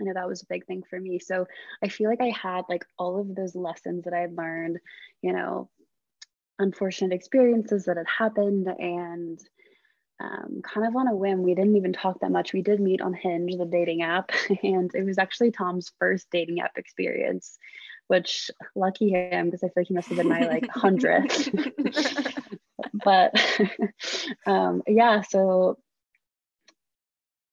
[0.00, 1.18] I know that was a big thing for me.
[1.18, 1.46] So
[1.82, 4.78] I feel like I had like all of those lessons that I had learned,
[5.22, 5.68] you know,
[6.58, 9.38] unfortunate experiences that had happened and
[10.20, 11.42] um, kind of on a whim.
[11.42, 12.52] We didn't even talk that much.
[12.52, 14.30] We did meet on Hinge, the dating app,
[14.62, 17.58] and it was actually Tom's first dating app experience,
[18.08, 21.48] which lucky him because I feel like he must have been my like hundredth.
[23.04, 23.32] but
[24.46, 25.78] um, yeah, so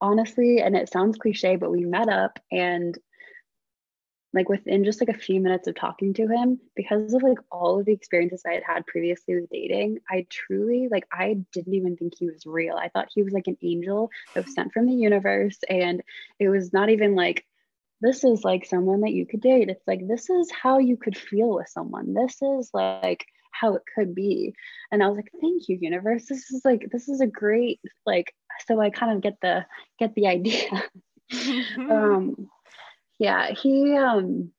[0.01, 2.97] honestly, and it sounds cliche, but we met up and
[4.35, 7.79] like within just like a few minutes of talking to him because of like all
[7.79, 11.95] of the experiences i had had previously with dating i truly like i didn't even
[11.95, 12.75] think he was real.
[12.75, 16.01] I thought he was like an angel that was sent from the universe and
[16.39, 17.45] it was not even like
[18.01, 19.69] this is like someone that you could date.
[19.69, 22.13] It's like this is how you could feel with someone.
[22.13, 24.53] This is like how it could be.
[24.91, 26.25] And i was like thank you universe.
[26.25, 28.33] This is like this is a great like
[28.67, 29.65] so i kind of get the
[29.99, 30.69] get the idea.
[31.89, 32.49] Um
[33.19, 34.51] yeah, he um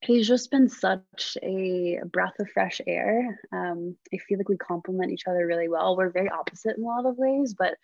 [0.00, 3.40] he's just been such a breath of fresh air.
[3.52, 5.96] Um, I feel like we complement each other really well.
[5.96, 7.76] We're very opposite in a lot of ways, but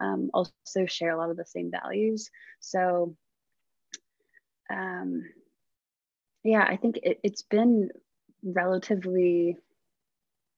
[0.00, 2.30] um, also share a lot of the same values.
[2.60, 3.16] So,
[4.70, 5.24] um,
[6.44, 7.90] yeah, I think it, it's been
[8.42, 9.56] relatively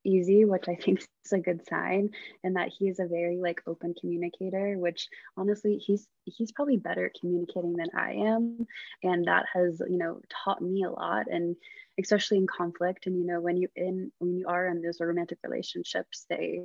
[0.04, 2.10] easy, which I think is a good sign,
[2.44, 7.06] and that he is a very like open communicator, which honestly he's he's probably better
[7.06, 8.66] at communicating than I am.
[9.02, 11.56] And that has, you know, taught me a lot and
[11.98, 13.06] especially in conflict.
[13.06, 16.62] And you know, when you in when you are in those romantic relationships, they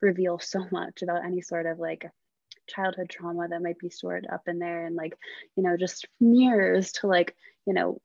[0.00, 2.10] reveal so much about any sort of like
[2.66, 5.16] childhood trauma that might be stored up in there and like,
[5.56, 7.34] you know, just mirrors to like,
[7.66, 8.00] you know,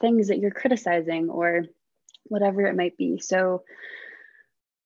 [0.00, 1.64] things that you're criticizing or
[2.24, 3.18] whatever it might be.
[3.18, 3.62] So,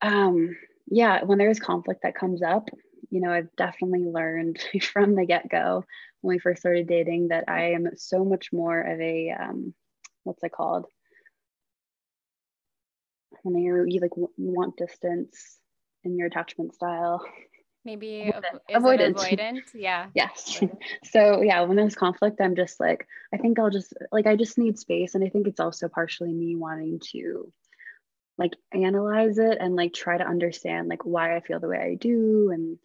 [0.01, 0.57] um,
[0.89, 2.69] yeah, when there is conflict that comes up,
[3.11, 4.59] you know, I've definitely learned
[4.93, 5.85] from the get go
[6.21, 9.75] when we first started dating that I am so much more of a, um,
[10.25, 10.87] what's it called?
[13.43, 15.59] When you, you like want distance
[16.05, 17.25] in your attachment style.
[17.85, 18.33] Maybe
[18.71, 19.15] avoidant.
[19.15, 19.61] avoidant.
[19.75, 20.07] Yeah.
[20.15, 20.63] yes.
[21.05, 24.57] So yeah, when there's conflict, I'm just like, I think I'll just like I just
[24.59, 25.15] need space.
[25.15, 27.53] And I think it's also partially me wanting to
[28.39, 31.95] like analyze it and like try to understand like why I feel the way I
[31.95, 32.79] do and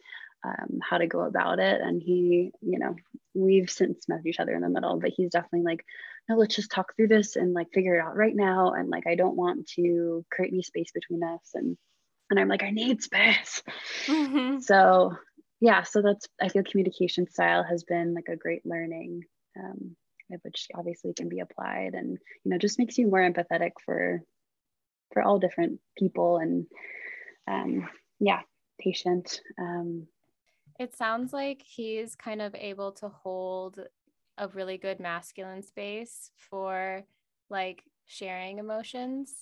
[0.44, 1.80] um, how to go about it.
[1.80, 2.96] And he, you know,
[3.34, 5.84] we've since met each other in the middle, but he's definitely like,
[6.28, 8.72] no, let's just talk through this and like figure it out right now.
[8.72, 11.52] And like, I don't want to create any space between us.
[11.54, 11.76] And
[12.30, 13.62] and I'm like, I need space.
[14.06, 14.60] Mm-hmm.
[14.60, 15.16] So
[15.60, 19.24] yeah, so that's I feel communication style has been like a great learning,
[19.58, 19.96] um,
[20.42, 24.22] which obviously can be applied, and you know just makes you more empathetic for
[25.12, 26.66] for all different people, and
[27.48, 27.88] um,
[28.20, 28.40] yeah,
[28.80, 29.40] patient.
[29.58, 30.06] Um,
[30.78, 33.80] it sounds like he's kind of able to hold
[34.38, 37.02] a really good masculine space for
[37.50, 39.34] like sharing emotions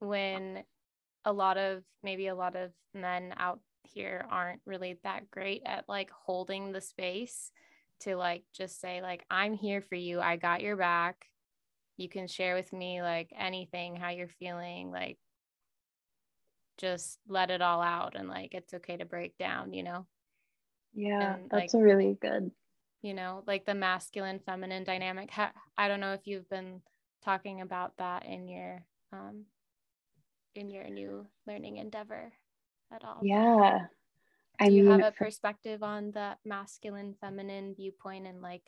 [0.00, 0.62] when
[1.26, 5.84] a lot of maybe a lot of men out here aren't really that great at
[5.88, 7.50] like holding the space
[8.00, 10.20] to like just say like I'm here for you.
[10.20, 11.26] I got your back.
[11.96, 15.18] You can share with me like anything how you're feeling like
[16.78, 20.06] just let it all out and like it's okay to break down, you know.
[20.94, 22.52] Yeah, and, that's like, a really good.
[23.02, 25.30] You know, like the masculine feminine dynamic.
[25.76, 26.82] I don't know if you've been
[27.24, 29.46] talking about that in your um
[30.56, 32.32] in your new learning endeavor
[32.92, 33.20] at all?
[33.22, 33.86] Yeah.
[34.58, 38.62] I Do you mean, have a perspective on the masculine feminine viewpoint and like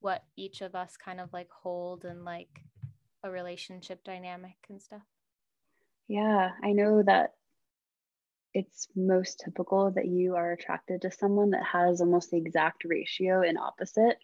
[0.00, 2.62] what each of us kind of like hold and like
[3.22, 5.02] a relationship dynamic and stuff?
[6.08, 7.32] Yeah, I know that
[8.54, 13.42] it's most typical that you are attracted to someone that has almost the exact ratio
[13.42, 14.16] and opposite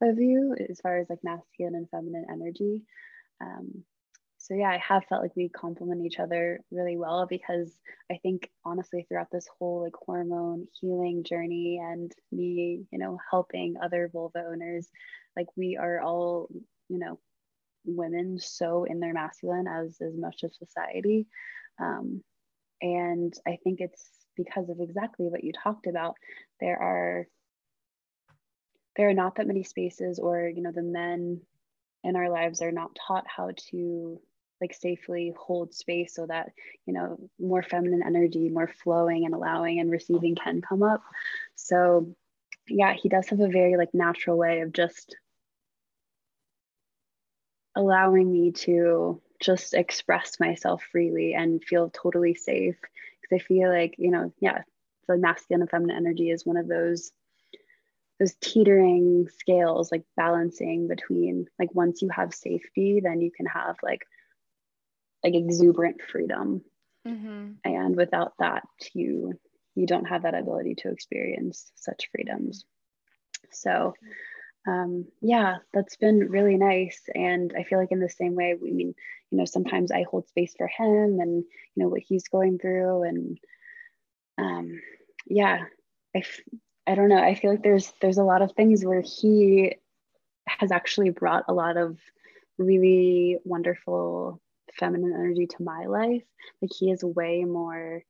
[0.00, 2.82] of you as far as like masculine and feminine energy.
[3.40, 3.82] Um,
[4.50, 7.72] so yeah, I have felt like we complement each other really well because
[8.10, 13.76] I think honestly throughout this whole like hormone healing journey and me, you know, helping
[13.80, 14.88] other vulva owners,
[15.36, 16.48] like we are all,
[16.88, 17.20] you know,
[17.84, 21.28] women so in their masculine as as much of society.
[21.80, 22.24] Um,
[22.82, 24.04] and I think it's
[24.36, 26.16] because of exactly what you talked about.
[26.58, 27.28] There are
[28.96, 31.40] there are not that many spaces or you know the men
[32.02, 34.20] in our lives are not taught how to
[34.60, 36.52] like safely hold space so that
[36.86, 41.02] you know more feminine energy more flowing and allowing and receiving can come up.
[41.56, 42.14] So
[42.68, 45.16] yeah he does have a very like natural way of just
[47.76, 52.76] allowing me to just express myself freely and feel totally safe.
[53.20, 54.62] Because i feel like you know yeah
[55.08, 57.12] the masculine and feminine energy is one of those
[58.20, 63.76] those teetering scales like balancing between like once you have safety then you can have
[63.82, 64.06] like
[65.24, 66.62] like exuberant freedom.
[67.08, 67.52] Mm-hmm.
[67.64, 69.32] and without that you
[69.74, 72.66] you don't have that ability to experience such freedoms.
[73.50, 73.94] So
[74.68, 77.00] um, yeah that's been really nice.
[77.14, 78.94] And i feel like in the same way we mean
[79.30, 81.42] you know sometimes i hold space for him and
[81.74, 83.04] you know what he's going through.
[83.04, 83.38] And
[84.36, 84.80] um,
[85.26, 85.64] yeah
[86.14, 86.40] I f-
[86.86, 87.22] I don't know.
[87.22, 89.76] I feel like there's there's a lot of things where he
[90.46, 91.98] has actually brought a lot of
[92.58, 94.40] really wonderful
[94.78, 96.22] feminine energy to my life.
[96.62, 98.02] Like he is way more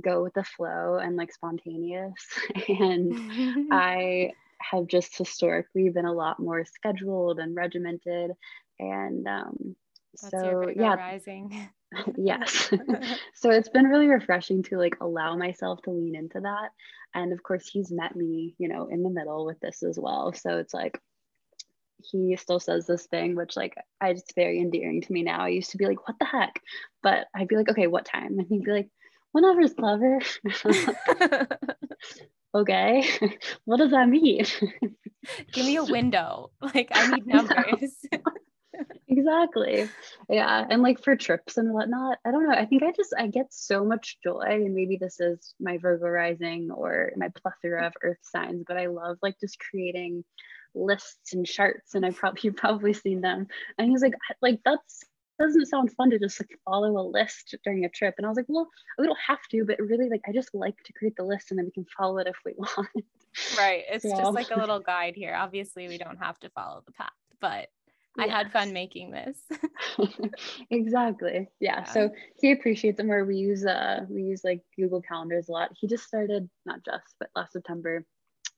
[0.00, 2.14] go with the flow and like spontaneous.
[2.68, 8.32] and I have just historically been a lot more scheduled and regimented.
[8.78, 9.76] And um,
[10.16, 10.94] so, yeah.
[10.94, 11.68] Rising.
[12.16, 12.70] yes.
[13.34, 16.70] so it's been really refreshing to like allow myself to lean into that.
[17.14, 20.32] And of course, he's met me, you know, in the middle with this as well.
[20.32, 20.98] So it's like,
[22.02, 25.40] he still says this thing, which like I it's very endearing to me now.
[25.40, 26.60] I used to be like, what the heck?
[27.02, 28.38] But I'd be like, okay, what time?
[28.38, 28.88] And he'd be like,
[29.32, 30.20] whenever's clever.
[32.54, 33.04] okay.
[33.64, 34.44] what does that mean?
[35.52, 36.50] Give me a window.
[36.60, 37.96] Like I need numbers.
[39.08, 39.88] exactly.
[40.28, 40.66] Yeah.
[40.68, 42.54] And like for trips and whatnot, I don't know.
[42.54, 44.44] I think I just I get so much joy.
[44.46, 48.86] And maybe this is my Virgo rising or my plethora of earth signs, but I
[48.86, 50.24] love like just creating
[50.74, 53.46] lists and charts and I probably you've probably seen them.
[53.78, 55.04] And he's like, like that's
[55.38, 58.14] doesn't sound fun to just like follow a list during a trip.
[58.16, 58.68] And I was like, well,
[58.98, 61.58] we don't have to, but really like I just like to create the list and
[61.58, 62.88] then we can follow it if we want.
[63.58, 63.84] Right.
[63.90, 64.16] It's so.
[64.16, 65.34] just like a little guide here.
[65.34, 67.10] Obviously we don't have to follow the path,
[67.40, 67.68] but
[68.18, 69.38] I had fun making this.
[70.70, 71.48] exactly.
[71.60, 71.78] Yeah.
[71.78, 71.84] yeah.
[71.84, 72.10] So
[72.40, 73.24] he appreciates it more.
[73.24, 75.70] We use uh we use like Google Calendars a lot.
[75.74, 78.04] He just started not just but last September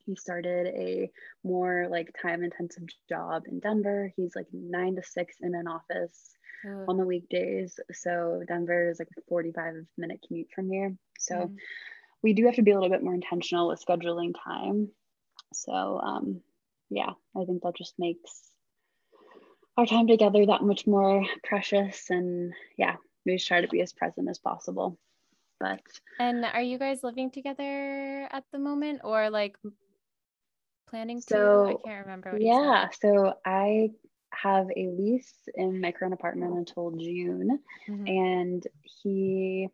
[0.06, 1.10] he started a
[1.42, 4.12] more like time intensive job in Denver.
[4.16, 6.34] He's like nine to six in an office
[6.66, 6.84] oh.
[6.88, 7.78] on the weekdays.
[7.92, 10.94] So Denver is like a 45 minute commute from here.
[11.18, 11.56] So mm.
[12.22, 14.88] we do have to be a little bit more intentional with scheduling time.
[15.52, 16.40] So um,
[16.90, 18.42] yeah, I think that just makes
[19.76, 22.10] our time together that much more precious.
[22.10, 24.98] And yeah, we just try to be as present as possible.
[25.60, 25.80] But
[26.18, 29.56] and are you guys living together at the moment or like
[30.94, 31.20] planning?
[31.20, 32.36] So, I can't remember.
[32.40, 32.88] yeah.
[33.00, 33.90] So I
[34.32, 37.58] have a lease in my current apartment until June.
[37.88, 38.06] Mm-hmm.
[38.06, 39.68] And he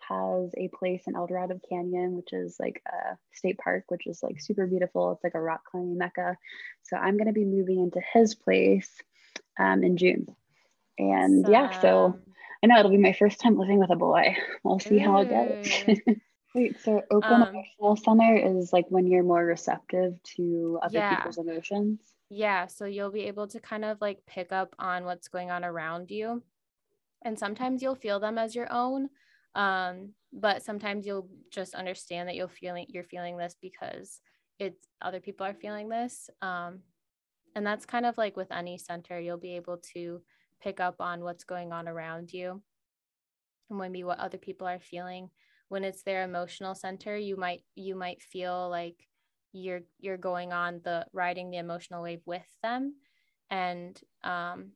[0.00, 4.40] has a place in Eldorado Canyon, which is like a state park, which is like
[4.40, 5.12] super beautiful.
[5.12, 6.36] It's like a rock climbing mecca.
[6.84, 8.90] So I'm going to be moving into his place
[9.58, 10.26] um, in June.
[10.98, 11.52] And awesome.
[11.52, 12.18] yeah, so
[12.62, 14.36] I know it'll be my first time living with a boy.
[14.64, 15.04] We'll see Ooh.
[15.04, 16.16] how it goes.
[16.58, 21.14] Wait, so open um, emotional center is like when you're more receptive to other yeah.
[21.14, 22.00] people's emotions?
[22.30, 25.64] Yeah, so you'll be able to kind of like pick up on what's going on
[25.64, 26.42] around you.
[27.22, 29.08] And sometimes you'll feel them as your own.
[29.54, 34.20] Um, but sometimes you'll just understand that you're feeling you're feeling this because
[34.58, 36.28] it's other people are feeling this.
[36.42, 36.80] Um,
[37.54, 40.22] and that's kind of like with any center, you'll be able to
[40.60, 42.60] pick up on what's going on around you
[43.70, 45.30] and maybe what other people are feeling
[45.68, 49.06] when it's their emotional center you might you might feel like
[49.52, 52.94] you're you're going on the riding the emotional wave with them.
[53.50, 54.72] And um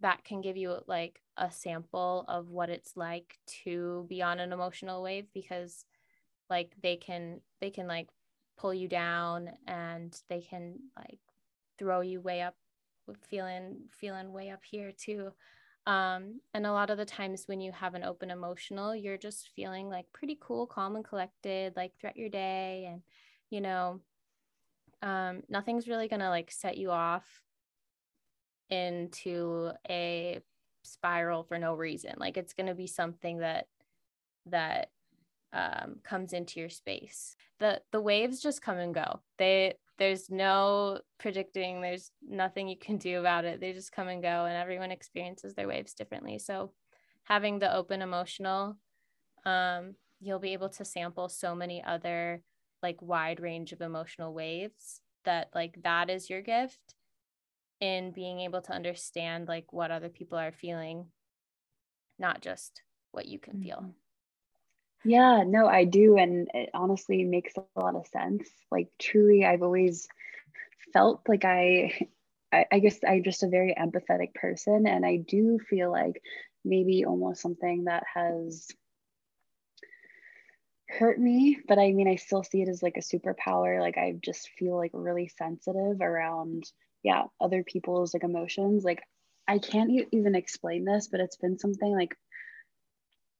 [0.00, 4.52] that can give you like a sample of what it's like to be on an
[4.52, 5.84] emotional wave because
[6.50, 8.08] like they can they can like
[8.58, 11.20] pull you down and they can like
[11.78, 12.54] throw you way up
[13.28, 15.30] feeling feeling way up here too
[15.86, 19.50] um, and a lot of the times when you have an open emotional, you're just
[19.54, 22.88] feeling like pretty cool, calm, and collected, like throughout your day.
[22.90, 23.02] And,
[23.50, 24.00] you know,
[25.02, 27.24] um, nothing's really going to like set you off
[28.70, 30.40] into a
[30.84, 32.14] spiral for no reason.
[32.16, 33.66] Like it's going to be something that,
[34.46, 34.90] that
[35.52, 37.36] um, comes into your space.
[37.60, 39.20] The the waves just come and go.
[39.38, 43.60] They there's no predicting there's nothing you can do about it.
[43.60, 46.40] They just come and go and everyone experiences their waves differently.
[46.40, 46.72] So
[47.22, 48.76] having the open emotional
[49.46, 52.42] um, you'll be able to sample so many other
[52.82, 56.96] like wide range of emotional waves that like that is your gift
[57.80, 61.06] in being able to understand like what other people are feeling
[62.18, 62.82] not just
[63.12, 63.62] what you can mm-hmm.
[63.62, 63.94] feel
[65.04, 66.16] yeah, no, I do.
[66.16, 68.48] And it honestly makes a lot of sense.
[68.70, 70.08] Like, truly, I've always
[70.92, 72.08] felt like I,
[72.52, 74.86] I, I guess I'm just a very empathetic person.
[74.86, 76.22] And I do feel like
[76.64, 78.68] maybe almost something that has
[80.98, 84.14] hurt me but i mean i still see it as like a superpower like i
[84.22, 86.64] just feel like really sensitive around
[87.02, 89.02] yeah other people's like emotions like
[89.48, 92.14] i can't even explain this but it's been something like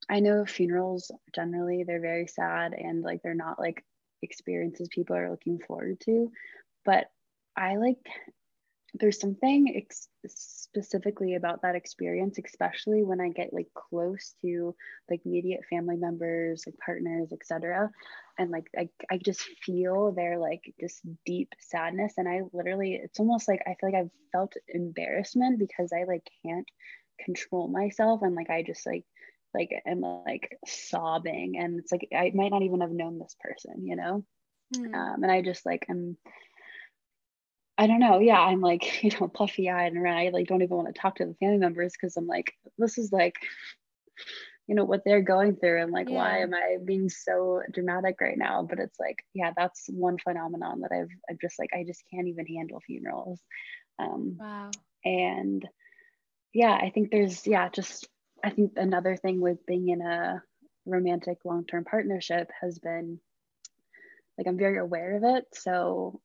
[0.08, 3.84] I know funerals generally they're very sad and like they're not like
[4.22, 6.30] experiences people are looking forward to,
[6.84, 7.10] but
[7.56, 7.98] I like
[8.94, 14.74] there's something ex- specifically about that experience especially when i get like close to
[15.10, 17.90] like immediate family members like partners etc
[18.38, 23.18] and like I, I just feel their like this deep sadness and i literally it's
[23.18, 26.68] almost like i feel like i've felt embarrassment because i like can't
[27.24, 29.04] control myself and like i just like
[29.54, 33.86] like am like sobbing and it's like i might not even have known this person
[33.86, 34.24] you know?
[34.76, 34.94] Mm.
[34.94, 36.16] um, and i just like I'm
[37.78, 38.18] i don't know.
[38.18, 41.16] Yeah i'm like you know puffy eyed and i like don't even want to talk
[41.16, 43.34] to the family members because i'm like this is like
[44.66, 46.16] you know what they're going through and like yeah.
[46.16, 48.62] why am i being so dramatic right now?
[48.62, 52.28] But it's like yeah that's one phenomenon that i've I'm just like i just can't
[52.28, 53.40] even handle funerals.
[53.98, 54.70] Um wow.
[55.04, 55.68] and
[56.54, 58.08] yeah i think there's yeah just
[58.42, 60.42] I think another thing with being in a
[60.86, 63.20] romantic long term partnership has been
[64.36, 65.44] like I'm very aware of it.
[65.52, 66.20] So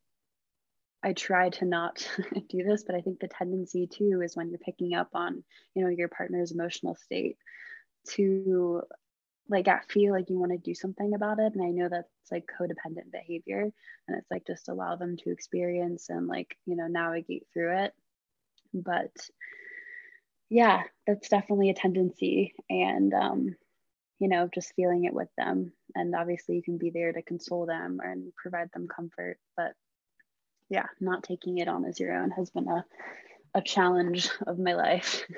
[1.04, 2.08] I try to not
[2.50, 5.44] do this, but I think the tendency too is when you're picking up on,
[5.76, 7.38] you know, your partner's emotional state
[8.10, 8.82] to
[9.50, 11.54] like I feel like you want to do something about it.
[11.54, 13.72] And I know that's like codependent behavior.
[14.08, 17.94] And it's like just allow them to experience and like, you know, navigate through it.
[18.74, 19.12] But
[20.50, 22.56] yeah, that's definitely a tendency.
[22.70, 23.56] And, um,
[24.20, 25.74] you know, just feeling it with them.
[25.96, 29.40] And obviously, you can be there to console them and provide them comfort.
[29.58, 29.74] But
[30.70, 32.86] yeah, not taking it on as your own has been a,
[33.56, 35.24] a challenge of my life.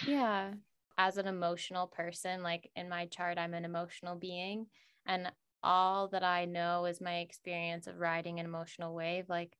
[0.00, 0.54] Yeah.
[0.98, 4.66] As an emotional person, like in my chart, I'm an emotional being.
[5.06, 5.32] And
[5.62, 9.28] all that I know is my experience of riding an emotional wave.
[9.28, 9.56] Like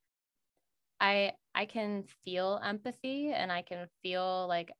[1.00, 4.70] I I can feel empathy and I can feel like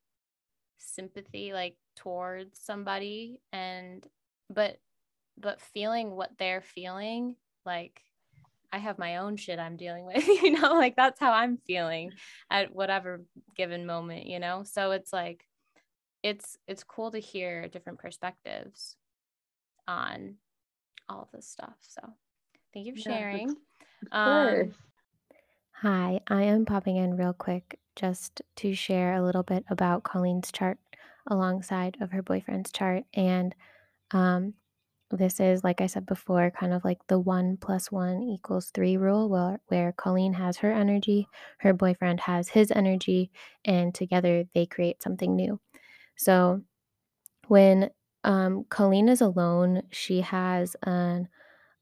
[0.81, 4.05] sympathy like towards somebody and
[4.49, 4.77] but
[5.37, 8.01] but feeling what they're feeling like
[8.73, 12.11] I have my own shit I'm dealing with, you know, like that's how I'm feeling
[12.49, 13.21] at whatever
[13.55, 14.63] given moment, you know?
[14.63, 15.45] So it's like
[16.23, 18.95] it's it's cool to hear different perspectives
[19.87, 20.35] on
[21.09, 21.75] all of this stuff.
[21.81, 22.01] So
[22.73, 23.55] thank you for sharing.
[24.11, 24.73] Yeah, um,
[25.71, 30.51] hi, I am popping in real quick just to share a little bit about Colleen's
[30.51, 30.77] chart
[31.27, 33.03] alongside of her boyfriend's chart.
[33.13, 33.53] And
[34.11, 34.53] um,
[35.11, 38.97] this is, like I said before, kind of like the one plus one equals three
[38.97, 41.27] rule, where, where Colleen has her energy,
[41.59, 43.31] her boyfriend has his energy,
[43.65, 45.59] and together they create something new.
[46.15, 46.61] So
[47.47, 47.89] when
[48.23, 51.27] um, Colleen is alone, she has an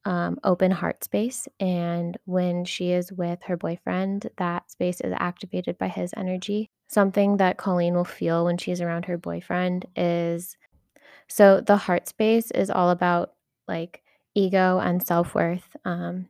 [0.06, 1.48] um, open heart space.
[1.60, 6.70] And when she is with her boyfriend, that space is activated by his energy.
[6.88, 10.58] Something that Colleen will feel when she's around her boyfriend is
[11.28, 13.34] so the heart space is all about
[13.68, 14.02] like
[14.34, 15.76] ego and self worth.
[15.86, 16.28] Um,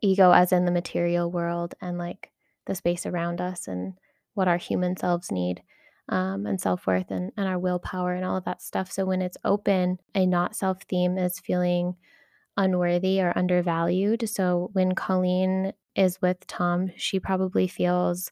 [0.00, 2.30] ego, as in the material world, and like
[2.66, 3.94] the space around us and
[4.34, 5.62] what our human selves need.
[6.10, 8.92] Um, and self worth and, and our willpower and all of that stuff.
[8.92, 11.96] So, when it's open, a not self theme is feeling
[12.56, 14.28] unworthy or undervalued.
[14.28, 18.30] So, when Colleen is with Tom, she probably feels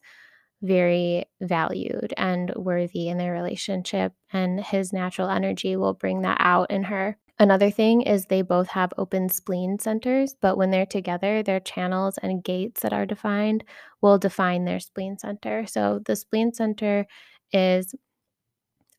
[0.62, 6.70] very valued and worthy in their relationship, and his natural energy will bring that out
[6.70, 7.16] in her.
[7.39, 12.18] Another thing is they both have open spleen centers, but when they're together, their channels
[12.18, 13.64] and gates that are defined
[14.01, 15.66] will define their spleen center.
[15.66, 17.07] So the spleen center
[17.53, 17.95] is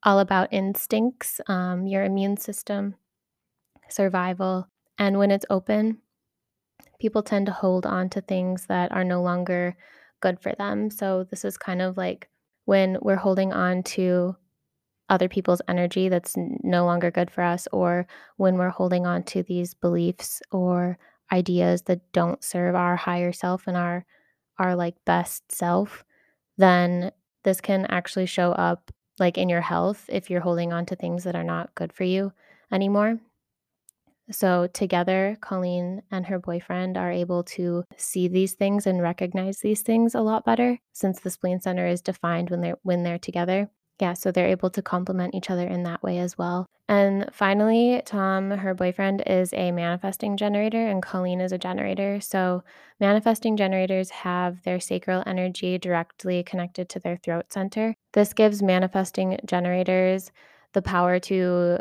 [0.04, 2.96] all about instincts, um, your immune system,
[3.90, 4.68] survival.
[5.04, 5.98] And when it's open,
[6.98, 9.76] people tend to hold on to things that are no longer
[10.22, 10.90] good for them.
[10.90, 12.30] So this is kind of like
[12.64, 14.38] when we're holding on to
[15.10, 19.44] other people's energy that's no longer good for us, or when we're holding on to
[19.44, 20.98] these beliefs or
[21.34, 24.06] ideas that don't serve our higher self and our
[24.58, 26.06] our like best self,
[26.58, 27.12] then
[27.44, 28.90] this can actually show up
[29.20, 32.06] like in your health if you're holding on to things that are not good for
[32.06, 32.32] you
[32.72, 33.20] anymore.
[34.32, 39.82] So, together, Colleen and her boyfriend are able to see these things and recognize these
[39.82, 43.70] things a lot better since the spleen center is defined when they're when they're together.
[44.00, 46.66] Yeah, so they're able to complement each other in that way as well.
[46.90, 52.20] And finally, Tom, her boyfriend, is a manifesting generator and Colleen is a generator.
[52.20, 52.64] So,
[53.00, 57.96] manifesting generators have their sacral energy directly connected to their throat center.
[58.14, 60.32] This gives manifesting generators
[60.74, 61.80] the power to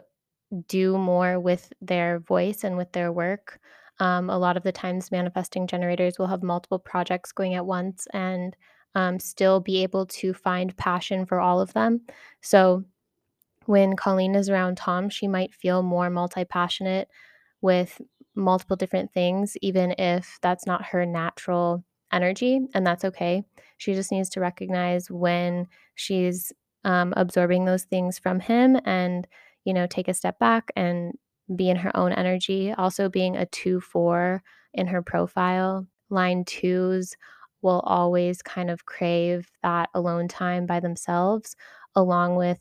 [0.69, 3.61] do more with their voice and with their work.
[3.99, 8.07] Um, a lot of the times, manifesting generators will have multiple projects going at once
[8.13, 8.57] and
[8.95, 12.01] um, still be able to find passion for all of them.
[12.41, 12.85] So,
[13.67, 17.09] when Colleen is around Tom, she might feel more multi passionate
[17.61, 18.01] with
[18.35, 23.45] multiple different things, even if that's not her natural energy, and that's okay.
[23.79, 26.53] She just needs to recognize when she's
[26.85, 29.27] um, absorbing those things from him and
[29.65, 31.13] you know, take a step back and
[31.57, 32.73] be in her own energy.
[32.73, 34.43] Also, being a 2 4
[34.75, 37.17] in her profile, line twos
[37.63, 41.57] will always kind of crave that alone time by themselves,
[41.95, 42.59] along with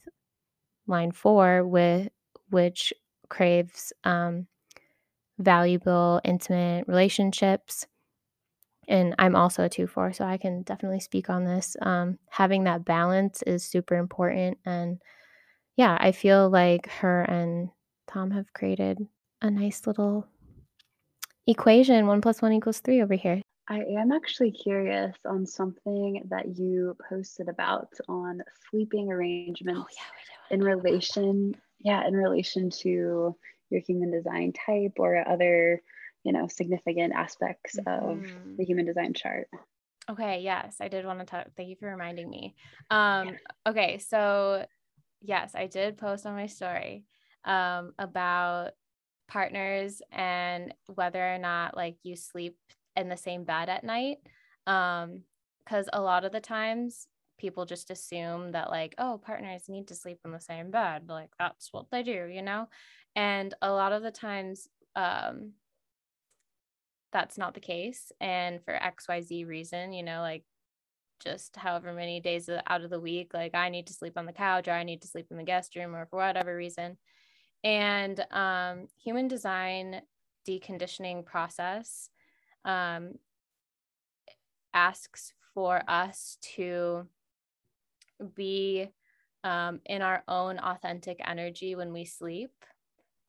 [0.87, 2.09] line four, with
[2.49, 2.93] which
[3.29, 4.47] craves um,
[5.39, 7.87] valuable, intimate relationships.
[8.87, 11.77] And I'm also a 2 4, so I can definitely speak on this.
[11.81, 14.57] Um, having that balance is super important.
[14.65, 15.01] And
[15.75, 17.69] yeah, I feel like her and
[18.07, 19.07] Tom have created
[19.41, 20.27] a nice little
[21.47, 22.07] equation.
[22.07, 23.41] One plus one equals three over here.
[23.67, 30.03] I am actually curious on something that you posted about on sleeping oh, arrangements oh,
[30.49, 33.35] yeah, in relation, yeah, in relation to
[33.69, 35.81] your human design type or other,
[36.23, 38.09] you know, significant aspects mm-hmm.
[38.09, 39.47] of the human design chart.
[40.09, 41.47] Okay, yes, I did want to talk.
[41.55, 42.55] Thank you for reminding me.
[42.89, 43.33] Um, yeah.
[43.67, 44.65] okay, so
[45.21, 47.05] yes, I did post on my story
[47.45, 48.71] um, about
[49.27, 52.57] partners and whether or not like you sleep
[52.95, 54.17] in the same bed at night.
[54.67, 55.21] Um,
[55.63, 57.07] because a lot of the times
[57.37, 61.03] people just assume that like, oh, partners need to sleep in the same bed.
[61.07, 62.67] Like that's what they do, you know?
[63.15, 65.51] And a lot of the times, um,
[67.13, 68.11] that's not the case.
[68.19, 70.43] And for XYZ reason, you know, like
[71.23, 74.33] just however many days out of the week like i need to sleep on the
[74.33, 76.97] couch or i need to sleep in the guest room or for whatever reason.
[77.63, 80.01] And um, human design
[80.47, 82.09] deconditioning process
[82.65, 83.13] um,
[84.73, 87.07] asks for us to
[88.35, 88.89] be
[89.43, 92.51] um, in our own authentic energy when we sleep.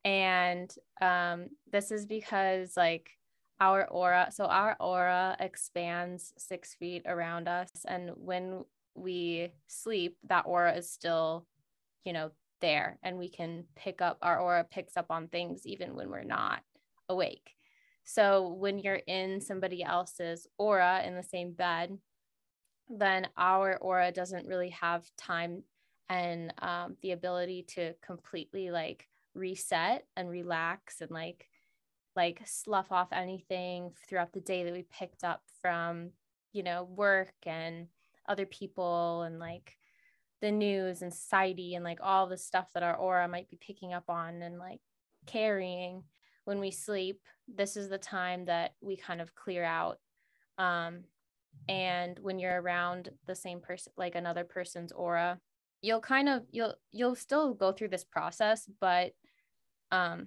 [0.04, 3.10] And um, this is because like
[3.60, 10.44] our aura so our aura expands six feet around us and when we sleep that
[10.46, 11.46] aura is still
[12.04, 12.30] you know
[12.62, 16.24] there and we can pick up our aura picks up on things even when we're
[16.24, 16.62] not
[17.10, 17.50] awake.
[18.04, 21.98] So when you're in somebody else's aura in the same bed
[22.88, 25.62] then our aura doesn't really have time
[26.08, 31.48] and um, the ability to completely like reset and relax and like
[32.16, 36.10] like slough off anything throughout the day that we picked up from
[36.52, 37.86] you know work and
[38.28, 39.76] other people and like
[40.40, 43.92] the news and society and like all the stuff that our aura might be picking
[43.92, 44.80] up on and like
[45.26, 46.02] carrying
[46.44, 49.98] when we sleep this is the time that we kind of clear out
[50.58, 51.00] um
[51.68, 55.38] and when you're around the same person like another person's aura
[55.80, 59.12] you'll kind of you'll you'll still go through this process but
[59.92, 60.26] um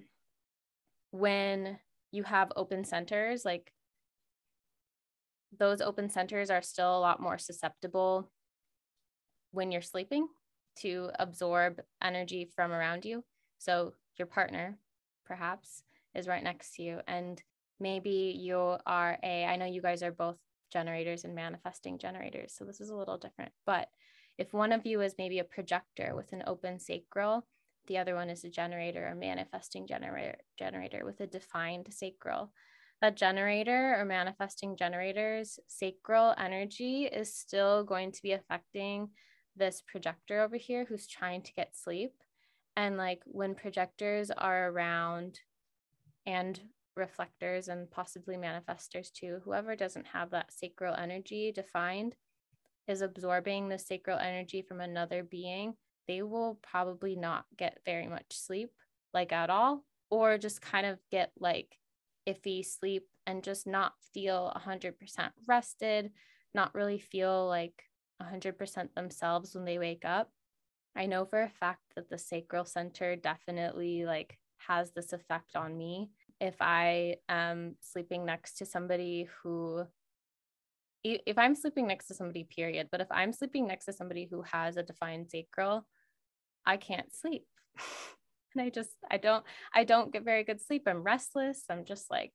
[1.10, 1.78] when
[2.12, 3.72] you have open centers like
[5.58, 8.30] those open centers are still a lot more susceptible
[9.52, 10.28] when you're sleeping
[10.80, 13.24] to absorb energy from around you.
[13.58, 14.78] So your partner
[15.24, 15.82] perhaps
[16.14, 17.42] is right next to you and
[17.80, 20.38] maybe you are a i know you guys are both
[20.72, 23.88] generators and manifesting generators so this is a little different but
[24.38, 27.46] if one of you is maybe a projector with an open sacral
[27.86, 32.52] the other one is a generator, a manifesting generator, generator with a defined sacral.
[33.02, 39.10] That generator or manifesting generators, sacral energy is still going to be affecting
[39.54, 42.12] this projector over here who's trying to get sleep.
[42.76, 45.40] And like when projectors are around
[46.26, 46.58] and
[46.94, 52.16] reflectors and possibly manifestors too, whoever doesn't have that sacral energy defined
[52.88, 55.74] is absorbing the sacral energy from another being
[56.06, 58.70] they will probably not get very much sleep,
[59.12, 61.76] like at all, or just kind of get like
[62.28, 64.94] iffy sleep and just not feel 100%
[65.46, 66.10] rested,
[66.54, 67.82] not really feel like
[68.22, 70.30] 100% themselves when they wake up.
[70.96, 75.76] I know for a fact that the sacral center definitely like has this effect on
[75.76, 76.10] me.
[76.40, 79.86] If I am sleeping next to somebody who
[81.04, 84.42] if I'm sleeping next to somebody, period, but if I'm sleeping next to somebody who
[84.42, 85.86] has a defined sacral,
[86.66, 87.46] I can't sleep.
[88.54, 89.44] and I just I don't
[89.74, 90.84] I don't get very good sleep.
[90.86, 91.64] I'm restless.
[91.70, 92.32] I'm just like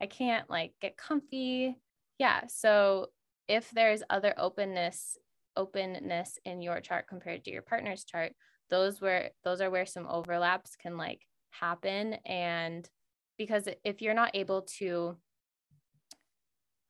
[0.00, 1.76] I can't like get comfy.
[2.18, 3.08] Yeah, so
[3.48, 5.16] if there's other openness
[5.56, 8.32] openness in your chart compared to your partner's chart,
[8.70, 12.88] those where those are where some overlaps can like happen and
[13.38, 15.16] because if you're not able to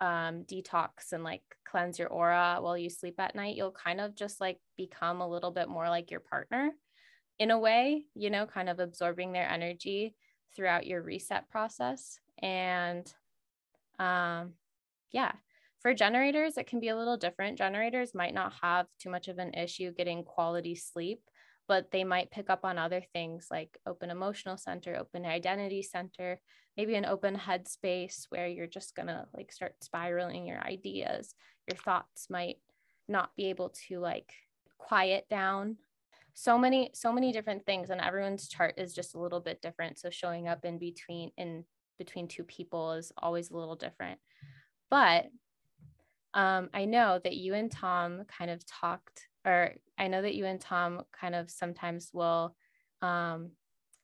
[0.01, 4.15] um, detox and like cleanse your aura while you sleep at night, you'll kind of
[4.15, 6.71] just like become a little bit more like your partner
[7.39, 10.15] in a way, you know, kind of absorbing their energy
[10.55, 12.19] throughout your reset process.
[12.43, 13.13] And
[13.99, 14.55] um,
[15.11, 15.33] yeah,
[15.81, 17.59] for generators, it can be a little different.
[17.59, 21.21] Generators might not have too much of an issue getting quality sleep,
[21.69, 26.41] but they might pick up on other things like open emotional center, open identity center,
[26.77, 31.35] maybe an open headspace where you're just gonna like start spiraling your ideas.
[31.71, 32.57] Your thoughts might
[33.07, 34.33] not be able to like
[34.79, 35.77] quiet down.
[36.33, 39.99] So many, so many different things, and everyone's chart is just a little bit different.
[39.99, 41.65] So showing up in between in
[41.99, 44.21] between two people is always a little different.
[44.89, 45.27] But
[46.33, 50.47] um, I know that you and Tom kind of talked, or I know that you
[50.47, 52.55] and Tom kind of sometimes will
[53.03, 53.51] um,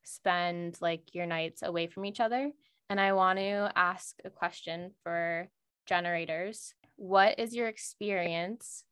[0.04, 2.50] spend like your nights away from each other.
[2.90, 5.48] And I want to ask a question for
[5.86, 6.74] generators.
[6.96, 8.84] What is your experience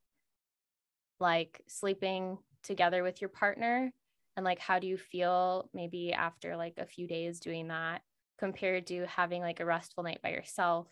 [1.20, 3.92] like sleeping together with your partner?
[4.36, 8.00] And like, how do you feel maybe after like a few days doing that
[8.38, 10.88] compared to having like a restful night by yourself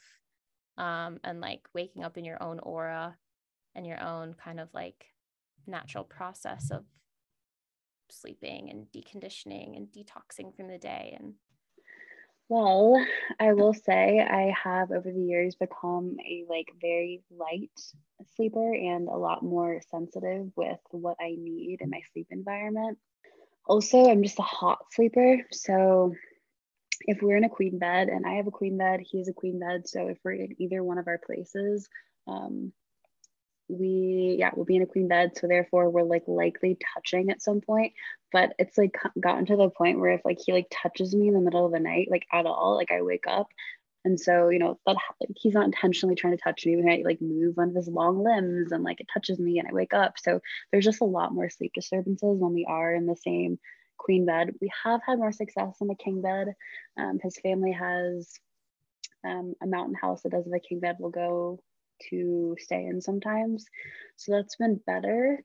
[0.77, 3.17] um, and like waking up in your own aura
[3.75, 5.07] and your own kind of like
[5.67, 6.85] natural process of
[8.11, 11.17] sleeping and deconditioning and detoxing from the day.
[11.19, 11.35] And
[12.49, 13.01] well
[13.39, 17.71] i will say i have over the years become a like very light
[18.35, 22.99] sleeper and a lot more sensitive with what i need in my sleep environment.
[23.67, 25.39] Also i'm just a hot sleeper.
[25.53, 26.15] So
[27.03, 29.33] if we're in a queen bed and i have a queen bed he has a
[29.33, 31.89] queen bed so if we're in either one of our places
[32.27, 32.73] um,
[33.71, 37.43] we yeah we'll be in a queen bed so therefore we're like likely touching at
[37.43, 37.93] some point.
[38.33, 41.35] But it's like gotten to the point where if like he like touches me in
[41.35, 43.49] the middle of the night like at all like i wake up.
[44.05, 47.03] And so you know that like he's not intentionally trying to touch me when i
[47.05, 49.95] like move one of his long limbs and like it touches me and i wake
[49.95, 50.15] up.
[50.19, 50.41] So
[50.73, 53.59] there's just a lot more sleep disturbances when we are in the same
[53.99, 54.55] queen bed.
[54.61, 56.55] We have had more success in the king bed.
[56.99, 58.33] Um, his family has
[59.25, 60.97] um, a mountain house that does the king bed.
[60.99, 61.61] Will go
[62.09, 63.67] to stay in sometimes.
[64.17, 65.43] So that's been better.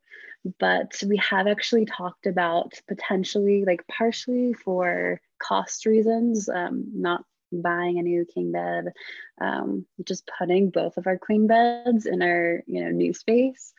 [0.59, 7.99] But we have actually talked about potentially, like, partially for cost reasons, um, not buying
[7.99, 8.93] a new king bed,
[9.41, 13.73] um, just putting both of our queen beds in our, you know, new space.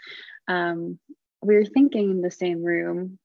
[0.48, 0.98] Um,
[1.42, 3.18] we were thinking in the same room.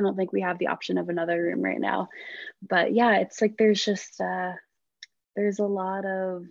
[0.00, 2.08] I don't think we have the option of another room right now.
[2.66, 4.52] But yeah, it's like there's just, uh,
[5.36, 6.44] there's a lot of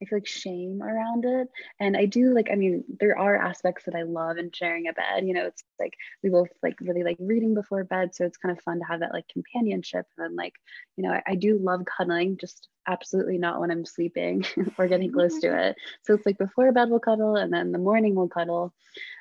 [0.00, 1.48] I feel like shame around it.
[1.80, 4.92] And I do like, I mean, there are aspects that I love in sharing a
[4.92, 5.26] bed.
[5.26, 8.14] You know, it's like we both like really like reading before bed.
[8.14, 10.06] So it's kind of fun to have that like companionship.
[10.16, 10.54] And then like,
[10.96, 14.44] you know, I, I do love cuddling, just absolutely not when I'm sleeping
[14.78, 15.76] or getting close to it.
[16.02, 18.72] So it's like before bed we'll cuddle and then the morning we'll cuddle.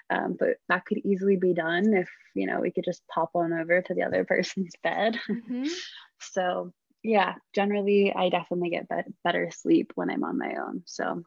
[0.10, 3.52] Um, but that could easily be done if, you know, we could just pop on
[3.52, 5.20] over to the other person's bed.
[5.30, 5.66] Mm-hmm.
[6.20, 6.72] so
[7.08, 10.84] yeah, generally, I definitely get be- better sleep when I'm on my own.
[10.86, 11.24] So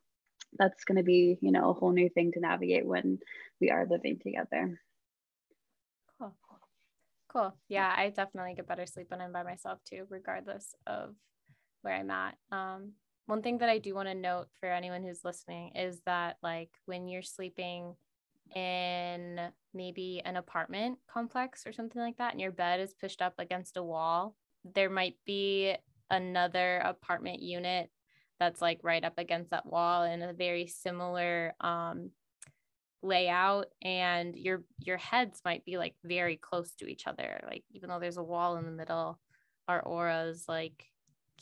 [0.58, 3.20] that's going to be, you know, a whole new thing to navigate when
[3.60, 4.80] we are living together.
[6.18, 6.36] Cool.
[7.28, 7.56] Cool.
[7.68, 11.16] Yeah, I definitely get better sleep when I'm by myself too, regardless of
[11.82, 12.38] where I'm at.
[12.50, 12.94] Um,
[13.26, 16.70] one thing that I do want to note for anyone who's listening is that, like,
[16.86, 17.96] when you're sleeping
[18.54, 23.34] in maybe an apartment complex or something like that, and your bed is pushed up
[23.38, 25.74] against a wall, there might be
[26.11, 27.90] another apartment unit
[28.38, 32.11] that's like right up against that wall in a very similar um,
[33.02, 37.40] layout and your your heads might be like very close to each other.
[37.46, 39.18] Like even though there's a wall in the middle
[39.68, 40.84] our auras like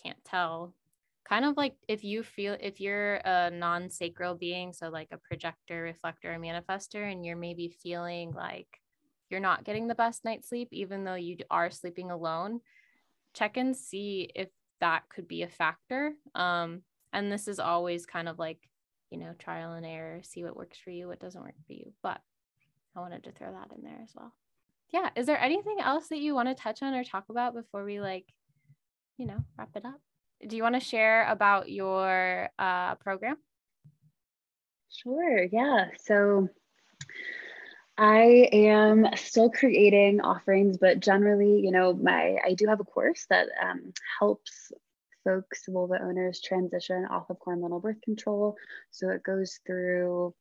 [0.02, 0.74] can't tell.
[1.28, 5.82] Kind of like if you feel if you're a non-sacral being so like a projector
[5.82, 8.66] reflector and manifester and you're maybe feeling like
[9.28, 12.60] you're not getting the best night's sleep even though you are sleeping alone
[13.38, 14.48] check and see if
[14.80, 16.12] that could be a factor.
[16.34, 16.82] Um,
[17.12, 18.58] and this is always kind of like,
[19.10, 21.92] you know, trial and error, see what works for you, what doesn't work for you.
[22.02, 22.20] But
[22.96, 24.32] I wanted to throw that in there as well.
[24.92, 25.10] Yeah.
[25.16, 28.00] Is there anything else that you want to touch on or talk about before we
[28.00, 28.26] like,
[29.16, 30.00] you know, wrap it up?
[30.46, 33.36] Do you want to share about your uh, program?
[34.90, 35.44] Sure.
[35.50, 35.86] Yeah.
[36.04, 36.48] So
[37.98, 43.26] I am still creating offerings, but generally, you know, my I do have a course
[43.28, 44.70] that um, helps
[45.24, 48.56] folks, vulva owners, transition off of hormonal birth control.
[48.92, 50.32] So it goes through,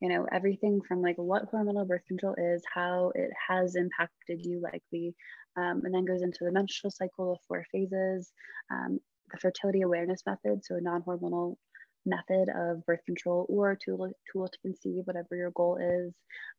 [0.00, 4.60] you know, everything from like what hormonal birth control is, how it has impacted you
[4.60, 5.14] likely,
[5.56, 8.32] um, and then goes into the menstrual cycle of four phases,
[8.70, 9.00] um,
[9.32, 11.56] the fertility awareness method, so a non-hormonal
[12.06, 16.14] method of birth control or tool, tool to conceive, whatever your goal is.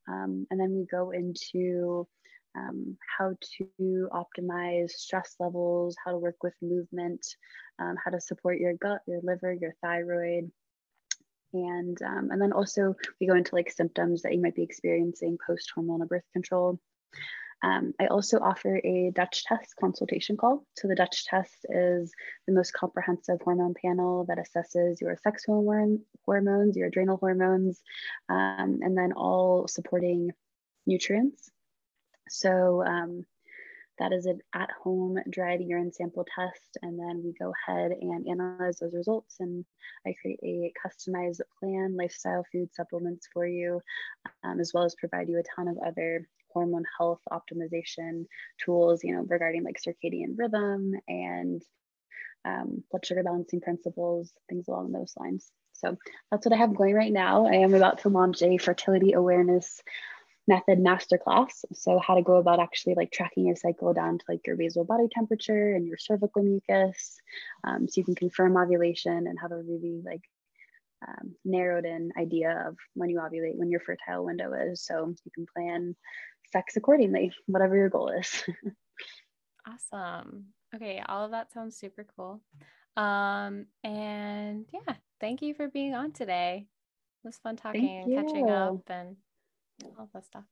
[0.07, 2.07] Um, and then we go into
[2.55, 7.25] um, how to optimize stress levels, how to work with movement,
[7.79, 10.51] um, how to support your gut, your liver, your thyroid.
[11.53, 15.37] And, um, and then also we go into like symptoms that you might be experiencing
[15.45, 16.79] post hormonal birth control.
[17.63, 20.65] Um, I also offer a Dutch test consultation call.
[20.77, 22.11] So, the Dutch test is
[22.47, 27.81] the most comprehensive hormone panel that assesses your sex hormone, hormones, your adrenal hormones,
[28.29, 30.31] um, and then all supporting
[30.87, 31.49] nutrients.
[32.29, 33.25] So, um,
[34.01, 36.77] that is an at home dried urine sample test.
[36.81, 39.35] And then we go ahead and analyze those results.
[39.39, 39.63] And
[40.07, 43.79] I create a customized plan, lifestyle food supplements for you,
[44.43, 48.25] um, as well as provide you a ton of other hormone health optimization
[48.63, 51.61] tools, you know, regarding like circadian rhythm and
[52.45, 55.51] um, blood sugar balancing principles, things along those lines.
[55.73, 55.97] So
[56.29, 57.47] that's what I have going right now.
[57.47, 59.81] I am about to launch a fertility awareness
[60.47, 61.63] method masterclass.
[61.73, 64.83] So how to go about actually like tracking your cycle down to like your basal
[64.83, 67.17] body temperature and your cervical mucus,
[67.63, 70.21] um, so you can confirm ovulation and have a really like
[71.07, 74.83] um, narrowed in idea of when you ovulate, when your fertile window is.
[74.85, 75.95] So you can plan
[76.51, 78.43] sex accordingly, whatever your goal is.
[79.67, 80.45] awesome.
[80.75, 82.41] Okay, all of that sounds super cool.
[82.97, 86.67] Um, and yeah, thank you for being on today.
[87.23, 88.21] It was fun talking thank and you.
[88.21, 89.15] catching up and
[89.97, 90.43] all that stuff.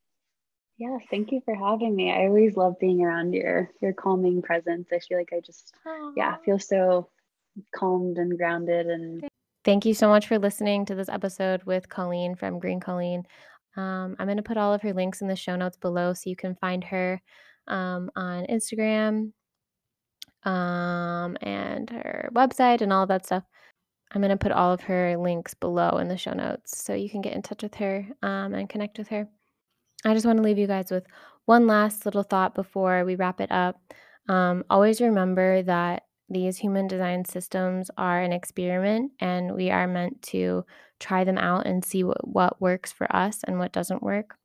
[0.78, 2.10] Yeah, thank you for having me.
[2.10, 4.88] I always love being around your your calming presence.
[4.92, 6.12] I feel like I just Aww.
[6.16, 7.08] yeah, feel so
[7.74, 9.28] calmed and grounded and
[9.62, 13.26] Thank you so much for listening to this episode with Colleen from Green Colleen.
[13.76, 16.28] Um, I'm going to put all of her links in the show notes below so
[16.30, 17.20] you can find her
[17.68, 19.32] um, on Instagram
[20.44, 23.44] um, and her website and all that stuff.
[24.12, 27.08] I'm going to put all of her links below in the show notes so you
[27.08, 29.28] can get in touch with her um, and connect with her.
[30.04, 31.04] I just want to leave you guys with
[31.44, 33.76] one last little thought before we wrap it up.
[34.28, 40.22] Um, always remember that these human design systems are an experiment and we are meant
[40.22, 40.64] to
[41.00, 44.36] try them out and see what, what works for us and what doesn't work.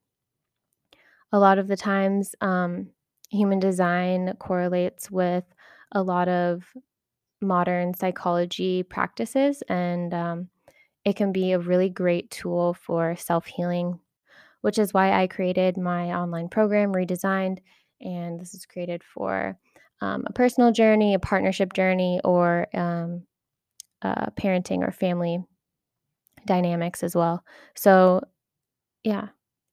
[1.32, 2.88] A lot of the times, um,
[3.30, 5.44] human design correlates with
[5.92, 6.64] a lot of
[7.42, 10.50] modern psychology practices, and um,
[11.04, 14.00] it can be a really great tool for self healing,
[14.62, 17.60] which is why I created my online program, Redesigned.
[18.02, 19.58] And this is created for
[20.02, 23.24] um, a personal journey, a partnership journey, or um,
[24.02, 25.40] uh, parenting or family
[26.46, 27.44] dynamics as well.
[27.76, 28.22] So,
[29.04, 29.30] yeah,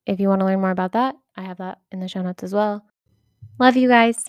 [0.06, 2.42] if you want to learn more about that, I have that in the show notes
[2.42, 2.84] as well.
[3.58, 4.24] Love you guys.